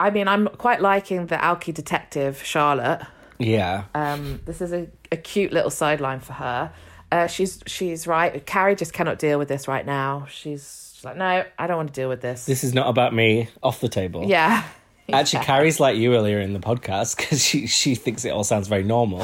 [0.00, 3.06] I mean, I'm quite liking the Alki detective Charlotte.
[3.38, 6.72] yeah, Um, this is a, a cute little sideline for her.
[7.14, 8.44] Uh, she's she's right.
[8.44, 10.26] Carrie just cannot deal with this right now.
[10.28, 12.44] She's, she's like, no, I don't want to deal with this.
[12.44, 13.48] this is not about me.
[13.62, 14.24] Off the table.
[14.26, 14.64] yeah.
[15.12, 15.44] Actually, Yeah.
[15.44, 18.82] Carrie's like you earlier in the podcast because she she thinks it all sounds very
[18.82, 19.22] normal.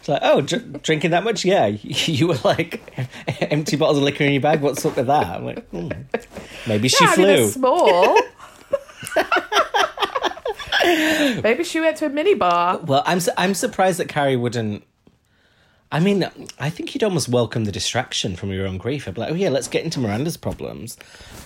[0.00, 1.44] It's like, oh, dr- drinking that much?
[1.44, 2.82] Yeah, you were like
[3.40, 4.60] empty bottles of liquor in your bag.
[4.60, 5.26] What's up with that?
[5.28, 5.88] I'm like, hmm.
[6.66, 7.48] maybe she Yeah, I mean, flew.
[7.48, 8.16] small.
[11.42, 12.78] Maybe she went to a mini bar.
[12.78, 14.82] Well, I'm su- I'm surprised that Carrie wouldn't.
[15.92, 16.24] I mean,
[16.58, 19.08] I think you'd almost welcome the distraction from your own grief.
[19.08, 20.96] I'd be like, oh yeah, let's get into Miranda's problems.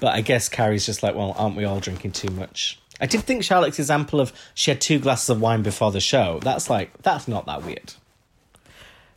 [0.01, 2.78] But I guess Carrie's just like, well, aren't we all drinking too much?
[3.01, 6.40] I did think Charlotte's example of she had two glasses of wine before the show.
[6.42, 7.95] That's like that's not that weird.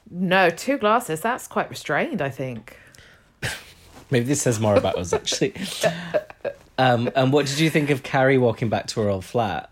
[0.09, 1.19] No, two glasses.
[1.19, 2.77] That's quite restrained, I think.
[4.09, 5.53] Maybe this says more about us actually.
[6.77, 9.71] Um, and what did you think of Carrie walking back to her old flat?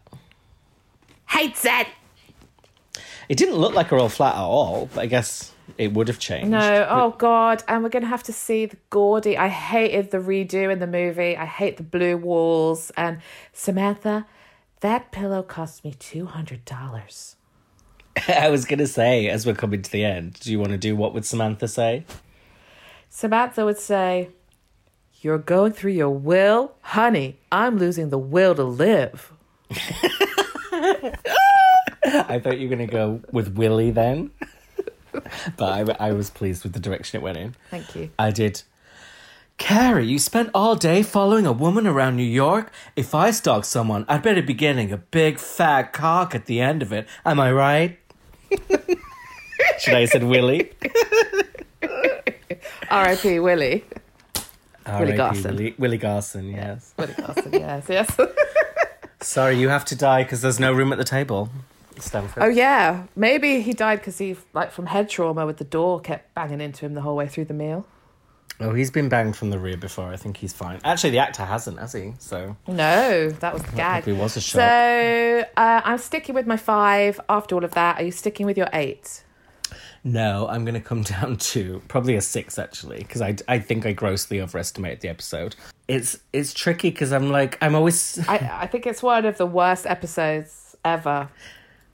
[1.28, 1.88] Hates it.
[3.30, 6.20] It didn't look like a old flat at all, but I guess it would have
[6.20, 6.50] changed.
[6.50, 9.38] No, oh god, and we're gonna have to see the gaudy.
[9.38, 11.36] I hated the redo in the movie.
[11.36, 12.92] I hate the blue walls.
[12.96, 13.20] And
[13.52, 14.26] Samantha,
[14.82, 17.36] that pillow cost me two hundred dollars.
[18.28, 20.96] I was gonna say, as we're coming to the end, do you want to do
[20.96, 22.06] what would Samantha say?
[23.10, 24.30] Samantha would say,
[25.22, 27.40] "You're going through your will, honey.
[27.52, 29.34] I'm losing the will to live."
[32.06, 34.32] I thought you were going to go with Willie then.
[35.58, 37.56] but I, I was pleased with the direction it went in.
[37.72, 38.12] Thank you.
[38.20, 38.62] I did.
[39.58, 42.72] Carrie, you spent all day following a woman around New York?
[42.96, 46.82] If I stalk someone, I'd better be getting a big fat cock at the end
[46.82, 47.08] of it.
[47.26, 47.98] Am I right?
[49.80, 50.72] Should I have said Willie?
[52.90, 53.40] R.I.P.
[53.40, 53.86] Willie.
[54.86, 55.18] R.I.P.
[55.18, 55.56] Garson.
[55.56, 56.94] Willie, Willie Garson, yes.
[56.98, 57.54] Willie Carson.
[57.54, 58.18] Yes, yes.
[59.22, 61.50] Sorry, you have to die because there's no room at the table.
[62.00, 62.44] Stanford.
[62.44, 66.34] oh yeah, maybe he died because he like from head trauma with the door kept
[66.36, 67.86] banging into him the whole way through the meal.
[68.60, 70.14] Oh, he's been banged from the rear before.
[70.14, 70.80] I think he's fine.
[70.86, 72.14] Actually, the actor hasn't, has he?
[72.20, 74.04] So No, that was the gag.
[74.04, 74.60] probably was a shock.
[74.62, 77.20] So uh, I'm sticking with my five.
[77.28, 79.24] After all of that, are you sticking with your eight?
[80.06, 83.86] no, I'm going to come down to probably a six actually because I, I think
[83.86, 85.56] I grossly overestimated the episode.
[85.88, 89.46] It's it's tricky because I'm like I'm always I, I think it's one of the
[89.48, 91.28] worst episodes ever.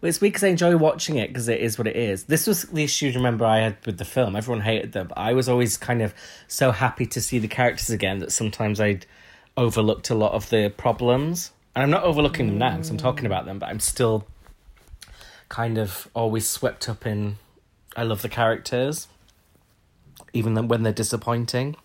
[0.07, 2.23] It's weird because I enjoy watching it because it is what it is.
[2.23, 3.11] This was the issue.
[3.13, 4.35] Remember, I had with the film.
[4.35, 6.13] Everyone hated them, I was always kind of
[6.47, 9.05] so happy to see the characters again that sometimes I'd
[9.55, 11.51] overlooked a lot of the problems.
[11.75, 14.27] And I'm not overlooking them now because I'm talking about them, but I'm still
[15.49, 17.37] kind of always swept up in.
[17.95, 19.07] I love the characters,
[20.33, 21.75] even when they're disappointing.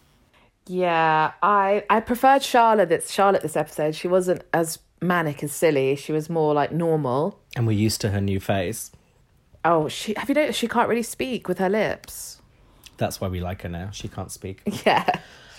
[0.67, 2.89] Yeah, I I preferred Charlotte.
[2.89, 3.95] That's Charlotte this episode.
[3.95, 5.97] She wasn't as manic and silly.
[5.97, 7.38] She was more like normal.
[7.55, 8.90] And we're used to her new face.
[9.64, 12.40] Oh, she have you noticed she can't really speak with her lips?
[12.99, 13.90] That's why we like her now.
[13.90, 14.62] She can't speak.
[14.86, 15.05] Yeah,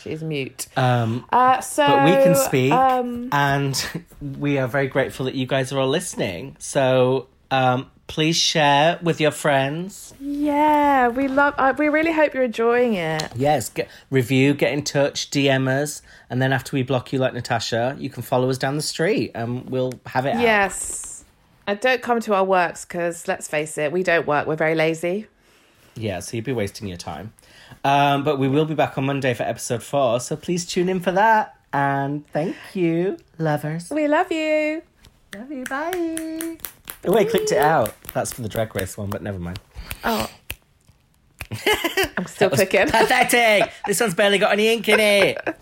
[0.02, 0.68] she's mute.
[0.78, 4.04] Um, Uh, so but we can speak Um, and
[4.40, 9.20] we are very grateful that you guys are all listening so um, please share with
[9.22, 11.54] your friends yeah, we love.
[11.58, 13.24] Uh, we really hope you're enjoying it.
[13.36, 17.34] yes get, review get in touch dm us and then after we block you like
[17.34, 20.42] natasha you can follow us down the street and we'll have it out.
[20.42, 21.26] Yes,
[21.68, 24.48] and don't come to our works because let's face it, we don't work.
[24.48, 25.28] We're very lazy.
[25.96, 27.34] yeah so you'd be wasting your time
[27.84, 31.00] um, but we will be back on monday for episode four so please tune in
[31.02, 34.82] for that and thank you lovers We love you.
[35.36, 36.58] love you bye
[37.06, 39.60] oh wait clicked it out that's for the drag race one but never mind
[40.04, 40.30] Oh,
[42.18, 42.88] I'm still clicking.
[42.88, 43.72] Pathetic.
[43.86, 45.38] this one's barely got any ink in it.